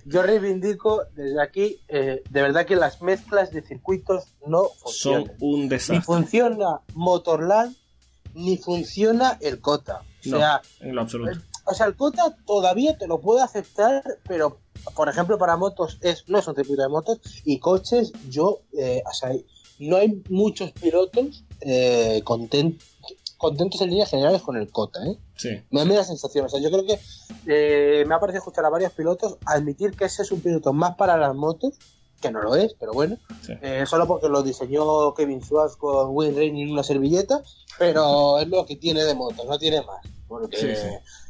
[0.06, 5.32] yo reivindico desde aquí, eh, de verdad que las mezclas de circuitos no son funcionan.
[5.39, 6.02] un Ni desastre.
[6.02, 7.76] funciona Motorland,
[8.34, 10.04] ni funciona el Cota.
[10.26, 11.39] O No, sea, en lo absoluto.
[11.66, 14.60] o sea, el Cota todavía te lo puedo aceptar, pero
[14.95, 19.02] por ejemplo para motos es no es un circuito de motos y coches yo, eh,
[19.06, 19.32] o sea,
[19.80, 22.80] no hay muchos pilotos eh, content-
[23.38, 25.17] contentos en líneas generales con el Cota, ¿eh?
[25.35, 25.49] Sí.
[25.71, 26.99] Me da la sensación, o sea, yo creo que
[27.45, 30.95] eh, me ha parecido escuchar a varios pilotos admitir que ese es un piloto más
[30.95, 31.73] para las motos,
[32.19, 33.53] que no lo es, pero bueno, Sí.
[33.61, 37.43] eh, solo porque lo diseñó Kevin Schwartz con Wayne Rainey en una servilleta,
[37.77, 40.89] pero es lo que tiene de motos, no tiene más, porque, Sí, sí.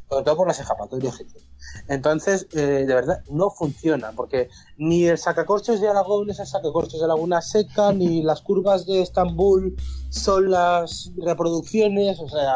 [0.09, 1.45] sobre todo por las escapatorias que tiene.
[1.87, 6.99] Entonces, eh, de verdad, no funciona, porque ni el sacacorchos de Aragón es el sacacorchos
[7.01, 9.75] de Laguna Seca, ni las curvas de Estambul
[10.09, 12.53] son las reproducciones, o sea,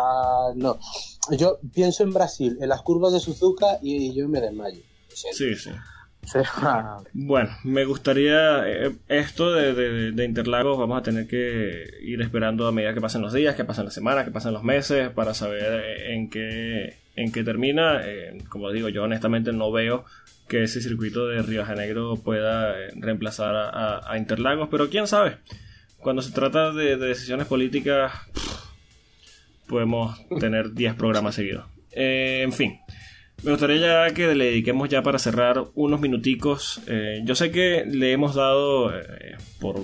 [0.56, 0.78] no.
[1.32, 4.82] Yo pienso en Brasil, en las curvas de Suzuka, y yo me desmayo.
[5.14, 5.70] Sí, sí.
[6.24, 12.22] Sea, Bueno, me gustaría eh, esto de, de- de Interlagos, vamos a tener que ir
[12.22, 15.10] esperando a medida que pasen los días, que pasen las semanas, que pasen los meses,
[15.10, 18.02] para saber eh, en qué, en qué termina.
[18.06, 20.06] Eh, como digo, yo honestamente no veo
[20.48, 25.08] que ese circuito de Río Janeiro pueda eh, reemplazar a, a- a Interlagos, pero quién
[25.08, 25.38] sabe.
[26.00, 28.12] Cuando se trata de, de decisiones políticas,
[29.68, 31.66] podemos tener 10 programas seguidos.
[31.92, 32.80] Eh, en fin.
[33.44, 36.80] Me gustaría ya que le dediquemos ya para cerrar unos minuticos.
[37.24, 38.94] Yo sé que le hemos dado
[39.60, 39.78] por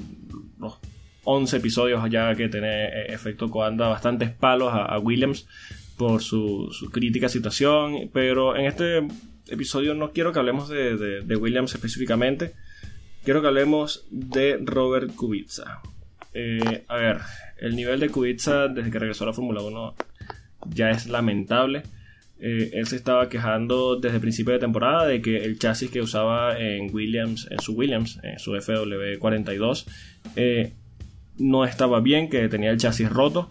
[0.59, 0.77] los
[1.23, 5.47] 11 episodios ya que tiene efecto Coanda bastantes palos a, a Williams
[5.97, 8.99] por su, su crítica situación, pero en este
[9.49, 12.53] episodio no quiero que hablemos de, de- Williams específicamente,
[13.23, 15.81] quiero que hablemos de Robert Kubica.
[16.33, 17.17] Eh, a ver,
[17.59, 19.95] el nivel de Kubica desde que regresó a la Fórmula 1
[20.73, 21.83] ya es lamentable.
[22.39, 26.59] Eh, él se estaba quejando desde principio de temporada de que el chasis que usaba
[26.59, 29.85] en Williams, en su Williams, en su FW42,
[30.35, 30.73] eh,
[31.39, 33.49] no estaba bien, que tenía el chasis roto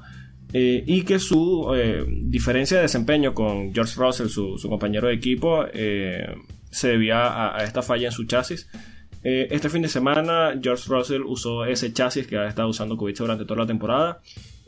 [0.58, 5.66] eh, y que su eh, diferencia de desempeño con George Russell, su, compañero de equipo,
[5.70, 6.34] eh,
[6.70, 8.66] se debía a, esta falla en su chasis.
[9.22, 13.44] Este fin de semana George Russell usó ese chasis que ha estado usando Kubica durante
[13.44, 14.20] toda la temporada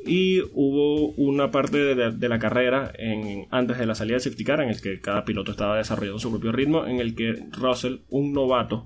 [0.05, 4.21] y hubo una parte de, de- de la carrera en, antes de la salida del
[4.23, 7.45] safety car en el que cada piloto estaba desarrollando su propio ritmo en el que
[7.53, 8.83] Russell, un novato,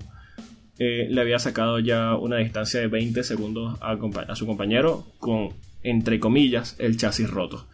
[0.77, 3.97] le había sacado ya una distancia de 20 segundos a,
[4.27, 5.49] a su compañero con,
[5.83, 7.67] entre comillas, el chasis roto.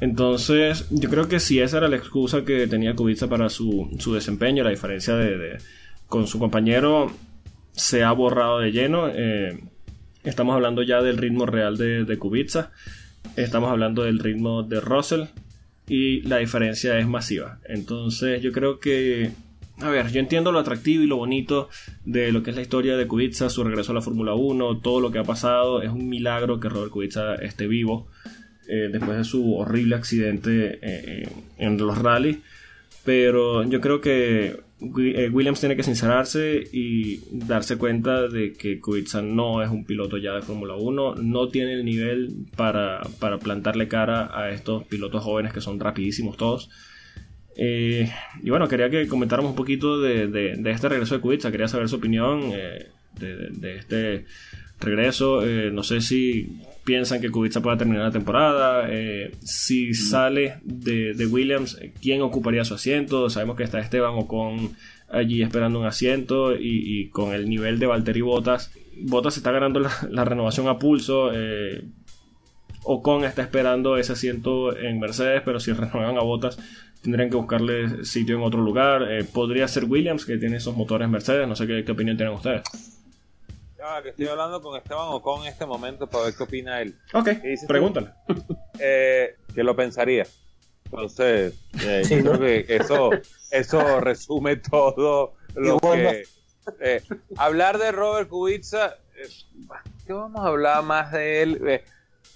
[0.00, 4.12] Entonces, yo creo que si esa era la excusa que tenía Kubica para su, su
[4.14, 5.58] desempeño, la diferencia de,
[6.08, 7.12] con su compañero
[7.72, 9.08] se ha borrado de lleno.
[9.08, 9.60] eh,
[10.24, 12.72] estamos hablando ya del ritmo real de, de Kubica,
[13.36, 15.24] estamos hablando del ritmo de Russell
[15.86, 17.60] y la diferencia es masiva.
[17.64, 19.32] Entonces, yo creo que
[19.80, 21.68] a ver, yo entiendo lo atractivo y lo bonito
[22.04, 25.00] de lo que es la historia de Kubica, su regreso a la Fórmula 1, todo
[25.00, 25.82] lo que ha pasado.
[25.82, 28.06] Es un milagro que Robert Kubica esté vivo
[28.68, 32.38] eh, después de su horrible accidente eh, en los rallies.
[33.04, 39.22] Pero yo creo que eh, Williams tiene que sincerarse y darse cuenta de que Kubica
[39.22, 43.88] no es un piloto ya de Fórmula 1, no tiene el nivel para, para plantarle
[43.88, 46.70] cara a estos pilotos jóvenes que son rapidísimos todos.
[47.56, 48.10] Eh,
[48.42, 51.88] y bueno, quería que comentáramos un poquito de, de, este regreso de Kubica, quería saber
[51.88, 52.88] su opinión eh,
[53.18, 54.24] de, de, este
[54.80, 55.46] regreso.
[55.46, 58.88] Eh, no sé si piensan que Kubica pueda terminar la temporada.
[59.40, 63.30] si sale de, Williams, ¿quién ocuparía su asiento?
[63.30, 64.72] Sabemos que está Esteban o con
[65.08, 68.72] allí esperando un asiento y, con el nivel de Valtteri Bottas.
[68.96, 71.30] Bottas está ganando la, la renovación a pulso.
[72.86, 76.58] Ocon está esperando ese asiento en Mercedes, pero si renuevan a Bottas
[77.04, 79.02] tendrían que buscarle sitio en otro lugar.
[79.12, 81.46] Eh, podría ser Williams, que tiene esos motores Mercedes.
[81.46, 82.62] No sé qué, opinión tienen ustedes.
[83.76, 86.96] Ya, que estoy hablando con Esteban Ocon en este momento para ver qué opina él.
[87.12, 87.28] Ok,
[87.68, 88.08] pregúntale.
[88.80, 90.26] Eh, que lo pensaría.
[90.86, 93.10] Entonces, eh, yo creo que eso,
[93.50, 96.24] eso resume todo lo que...
[97.36, 98.96] hablar de Robert Kubica,
[100.06, 101.82] ¿qué vamos a hablar más de él?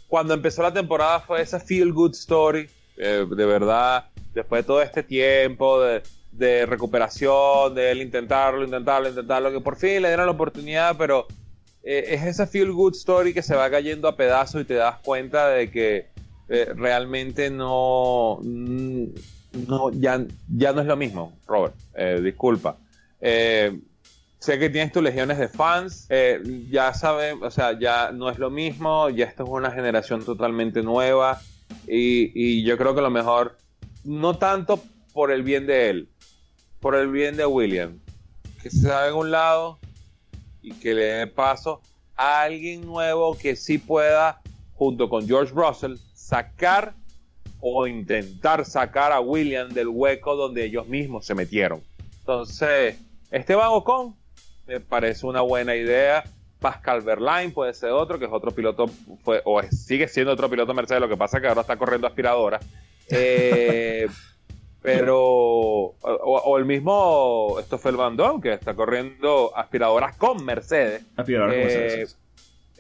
[0.09, 5.03] cuando empezó la temporada fue esa feel good story, de verdad después de todo este
[5.03, 10.97] tiempo de, recuperación, de él intentarlo, intentarlo, intentarlo, que por fin le dieron la oportunidad,
[10.97, 11.26] pero
[11.83, 14.99] eh, es esa feel good story que se va cayendo a pedazos y te das
[14.99, 16.07] cuenta de que
[16.49, 20.24] eh, realmente no, no ya,
[20.55, 22.76] ya no es lo mismo, Robert, eh, disculpa.
[23.20, 26.09] sé que tienes tus legiones de fans,
[26.70, 30.83] ya sabes, o sea, ya no es lo mismo, ya esto es una generación totalmente
[30.83, 31.41] nueva
[31.87, 33.57] y yo creo que lo mejor
[34.09, 34.83] no tanto
[35.13, 36.09] por el bien de él,
[36.81, 38.01] por el bien de William,
[38.63, 39.79] que se haga en un lado
[40.63, 41.83] y que le dé paso
[42.17, 44.41] a alguien nuevo que sí pueda,
[44.73, 46.95] junto con George Russell, sacar
[47.61, 51.83] o intentar sacar a William del hueco donde ellos mismos se metieron.
[52.21, 52.97] Entonces,
[53.31, 54.17] Esteban Ocon
[54.67, 56.25] me parece una buena idea.
[56.61, 58.87] Pascal Verlaine puede ser otro, que es otro piloto,
[59.23, 62.07] fue, o sigue siendo otro piloto Mercedes, lo que pasa es que ahora está corriendo
[62.07, 62.59] aspiradora.
[63.11, 64.07] Eh,
[64.83, 71.03] pero, o, el mismo Stoffel Van que está corriendo aspiradoras con Mercedes.
[71.17, 72.13] Aspiradoras con Mercedes.
[72.13, 72.19] Eh,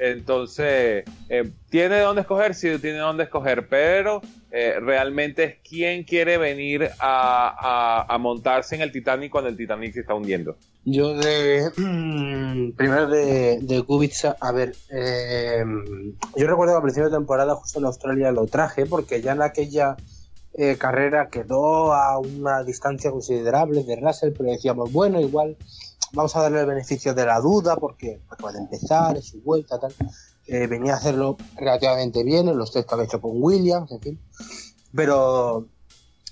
[0.00, 6.88] entonces, eh, tiene dónde escoger, sí, tiene dónde escoger, pero realmente es quien quiere venir
[7.00, 10.56] a, montarse en el Titanic cuando el Titanic se está hundiendo.
[10.84, 11.70] Yo de.
[12.76, 14.72] primero de, de Kubica, a ver.
[16.36, 19.42] yo recuerdo que a principio de temporada, justo en Australia, lo traje, porque ya en
[19.42, 19.96] aquella
[20.60, 25.56] eh, carrera quedó a una distancia considerable de Russell, pero decíamos, bueno, igual
[26.12, 29.78] vamos a darle el beneficio de la duda porque acaba de empezar, es su vuelta,
[29.78, 29.94] tal.
[30.48, 34.00] Eh, venía a hacerlo relativamente bien en los test que había hecho con Williams, en
[34.00, 34.20] fin.
[34.92, 35.68] Pero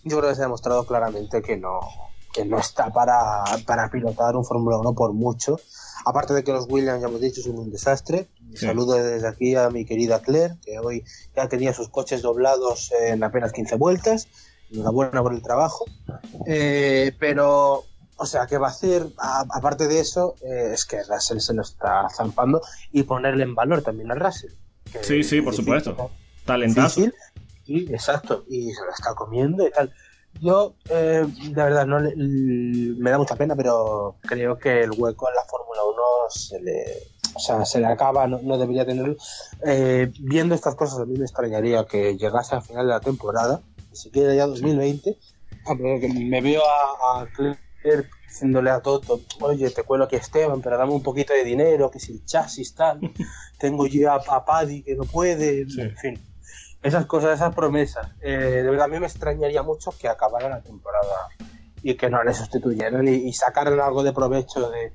[0.02, 1.78] yo creo que se ha demostrado claramente que no,
[2.36, 5.58] que no está para, para pilotar un Fórmula 1 por mucho.
[6.04, 8.28] Aparte de que los Williams, ya hemos dicho, son un desastre.
[8.54, 11.02] Saludo desde aquí a mi querida Claire, que hoy
[11.34, 14.28] ya tenía sus coches doblados en apenas 15 vueltas.
[14.70, 15.86] Enhorabuena por el trabajo.
[16.46, 17.84] Eh, pero,
[18.16, 19.06] o sea, ¿qué va a hacer?
[19.18, 22.60] aparte de eso, eh, es que Russell se lo está zampando
[22.92, 24.52] y ponerle en valor también a Russell.
[25.00, 26.10] sí, sí, por supuesto.
[26.44, 27.00] Talentazo.
[27.64, 28.44] Sí, exacto.
[28.46, 29.92] Y se lo está comiendo y tal.
[30.40, 35.34] Yo, eh, de verdad, no me da mucha pena, pero creo que el hueco en
[35.34, 36.84] la Fórmula 1 se le,
[37.34, 39.16] o sea, se le acaba, no, debería tenerlo.
[39.64, 43.60] Eh, viendo estas cosas, a mí me extrañaría que llegase al final de la temporada,
[43.90, 45.16] ni siquiera ya 2020.
[45.66, 50.76] Ah, me veo a, a Claire diciéndole a Toto, oye, te cuelo aquí Esteban, pero
[50.76, 53.00] dame un poquito de dinero, que si el chasis tal,
[53.58, 56.20] tengo yo a, a Paddy que no puede, en fin
[56.86, 58.08] esas cosas, esas promesas.
[58.20, 61.28] Eh, de verdad, a mí me extrañaría mucho que acabara la temporada
[61.82, 64.92] y que no le sustituyeran y, sacaran algo de provecho de,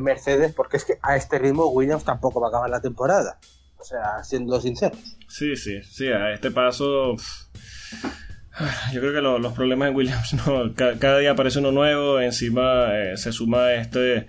[0.00, 3.38] Mercedes, porque es que a este ritmo Williams tampoco va a acabar la temporada.
[3.78, 4.98] O sea, siendo sinceros.
[5.28, 7.14] Sí, sí, sí, a este paso.
[8.92, 13.16] Yo creo que los problemas de Williams, no, cada, día aparece uno nuevo, encima eh,
[13.16, 14.26] se suma este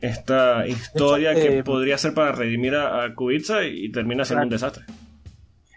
[0.00, 4.50] esta historia que eh, podría ser para redimir a, a Kubica y, termina siendo un
[4.50, 4.84] desastre.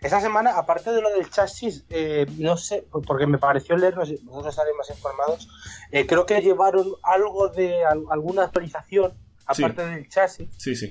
[0.01, 4.47] Esa semana, aparte de lo del chasis, eh, no sé, porque me pareció leer, vosotros
[4.47, 5.47] estaréis más informados,
[5.91, 9.13] eh, creo que llevaron algo de alguna actualización
[9.45, 10.47] aparte del chasis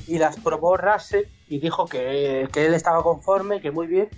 [0.07, 4.09] y las probó Russell y dijo que, él estaba conforme, que muy bien,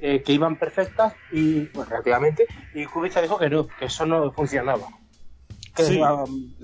[0.00, 4.32] eh, que iban perfectas y pues relativamente y Kubica dijo que no, que eso no
[4.32, 4.88] funcionaba.
[5.74, 6.00] Que, Sí.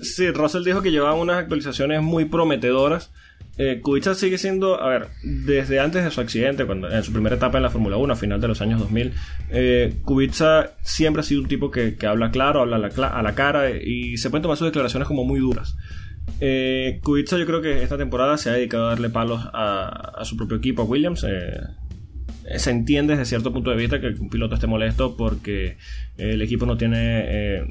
[0.01, 3.11] Sí, Russell dijo que llevaban unas actualizaciones muy prometedoras.
[3.57, 7.37] Eh, Kubica sigue siendo, a ver, desde antes de su accidente, cuando en su primera
[7.37, 9.13] etapa en la Fórmula 1, a final de los años 2000,
[9.49, 13.71] eh, Kubica siempre ha sido un tipo que, que habla claro, habla a la, cara
[13.71, 15.77] y se pueden tomar sus declaraciones como muy duras.
[16.41, 20.35] Eh, Kubica yo creo que esta temporada se ha dedicado a darle palos a, su
[20.35, 21.23] propio equipo, a Williams.
[22.47, 25.77] eh, se entiende desde cierto punto de vista que un piloto esté molesto porque
[26.17, 27.63] eh, el equipo no tiene eh,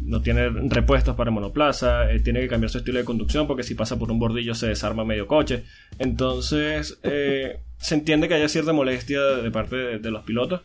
[0.00, 3.74] no tiene repuestos para monoplaza, eh, tiene que cambiar su estilo de conducción porque si
[3.74, 5.64] pasa por un bordillo se desarma medio coche.
[5.98, 10.62] Entonces eh, se entiende que haya cierta molestia de parte de, los pilotos,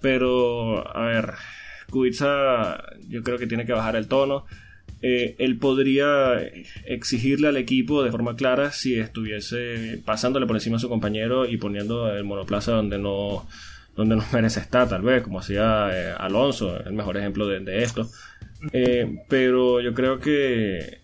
[0.00, 1.32] pero a ver,
[1.90, 4.44] Kubica yo creo que tiene que bajar el tono.
[5.02, 6.40] Eh, él podría
[6.86, 11.58] exigirle al equipo de forma clara si estuviese pasándole por encima a su compañero y
[11.58, 13.46] poniendo el monoplaza donde no
[13.96, 18.08] donde no merece estar, tal vez, como hacía eh, Alonso, el mejor ejemplo de esto.
[18.72, 20.98] Eh, pero yo creo que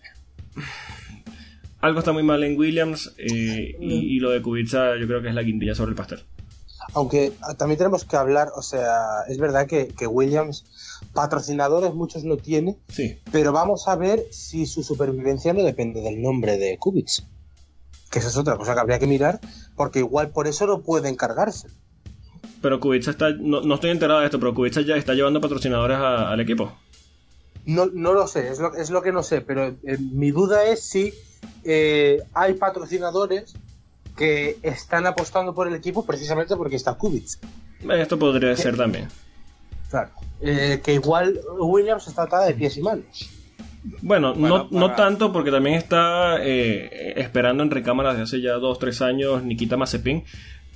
[1.81, 5.29] algo está muy mal en Williams eh, y, y lo de Kubica yo creo que
[5.29, 6.19] es la guindilla sobre el pastel.
[6.93, 10.65] aunque también tenemos que hablar, o sea, es verdad que, que Williams
[11.13, 16.21] patrocinadores muchos no tiene, Sí, pero vamos a ver si su supervivencia no depende del
[16.21, 17.11] nombre de Kubica.
[18.11, 19.39] Que esa es otra cosa que habría que mirar,
[19.75, 21.69] porque igual por eso no puede encargarse.
[22.61, 25.97] pero Kubica está, no, no estoy enterado de esto, pero Kubica ya está llevando patrocinadores
[25.97, 26.77] a- al equipo.
[27.65, 30.65] No, no lo sé, es lo, es lo que no sé, pero eh, mi duda
[30.65, 31.13] es si
[31.63, 33.53] eh, hay patrocinadores
[34.17, 37.37] que están apostando por el equipo precisamente porque está Kubica.
[37.89, 39.07] Esto podría ser también.
[39.89, 40.09] Claro.
[40.41, 43.29] Eh, que igual Williams está atada de pies y manos.
[44.01, 48.57] Bueno, Bueno, no, no tanto porque también está eh, esperando en recámara desde hace ya
[48.57, 50.23] 2-3 años Nikita Mazepin,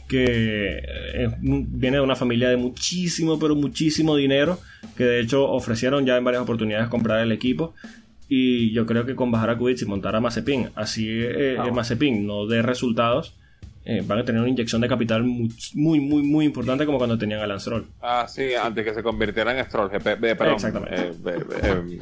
[0.07, 0.81] que
[1.13, 4.59] eh, viene de una familia de muchísimo, pero muchísimo dinero,
[4.95, 7.73] que de hecho ofrecieron ya en varias oportunidades comprar el equipo.
[8.27, 11.71] Y yo creo que con bajar a Kubica y montar a Mazepin, así eh, eh,
[11.71, 13.35] Mazepin no dé resultados,
[13.87, 17.19] eh, van a tener una inyección de capital muy, muy, muy, muy importante como cuando
[17.19, 17.85] tenían a Lance Stroll.
[18.01, 20.17] Ah, sí, antes que se convirtiera en Stroll GP.
[20.19, 20.95] perdón, Exactamente.
[20.95, 21.99] eh,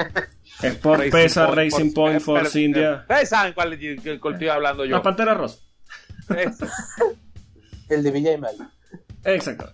[0.61, 2.99] Sport Racing Pesa, Point, Racing Point, Force India.
[3.01, 3.77] Ustedes saben cuál,
[4.21, 4.91] cuál estoy hablando yo.
[4.91, 5.59] Las Panteras Rosa.
[7.89, 8.55] El de Villa y Mal.
[9.23, 9.71] Exacto.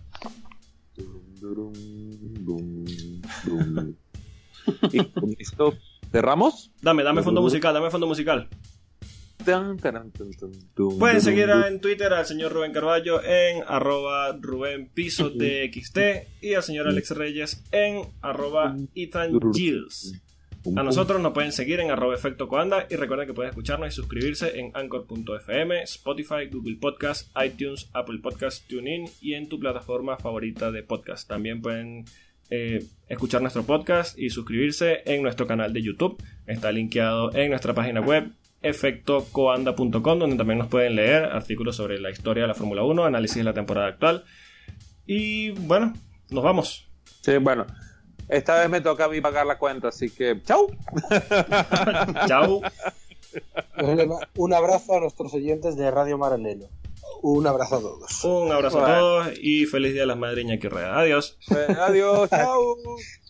[4.91, 5.74] Y con esto
[6.12, 6.72] cerramos.
[6.82, 8.49] Dame, dame fondo musical, dame fondo musical.
[10.99, 15.97] Pueden seguir en Twitter al señor Rubén Carballo en arroba Rubén Piso TXT
[16.41, 20.22] y al señor Alex Reyes en arroba Ethan Gilles.
[20.76, 23.91] A nosotros nos pueden seguir en arroba efecto coanda y recuerden que pueden escucharnos y
[23.91, 30.72] suscribirse en anchor.fm, Spotify, Google Podcast, iTunes, Apple Podcast, TuneIn y en tu plataforma favorita
[30.72, 31.30] de podcast.
[31.30, 32.05] También pueden
[32.49, 36.22] eh, escuchar nuestro podcast y suscribirse en nuestro canal de YouTube.
[36.45, 38.32] Está linkeado en nuestra página web
[38.62, 43.38] efectocoanda.com donde también nos pueden leer artículos sobre la historia de la Fórmula 1, análisis
[43.38, 44.26] de la temporada actual.
[45.05, 45.93] Y bueno,
[46.30, 46.89] nos vamos.
[47.22, 47.66] Sí, bueno.
[48.30, 50.67] Esta vez me toca a mí pagar la cuenta, así que chau.
[52.27, 52.61] Chao.
[54.38, 56.67] Un abrazo a nuestros oyentes de Radio Maranelo.
[57.21, 58.23] Un abrazo a todos.
[58.23, 60.99] Un abrazo a todos y feliz día de las madres Iñaki Rueda.
[60.99, 61.38] Adiós.
[61.80, 62.77] Adiós, chau.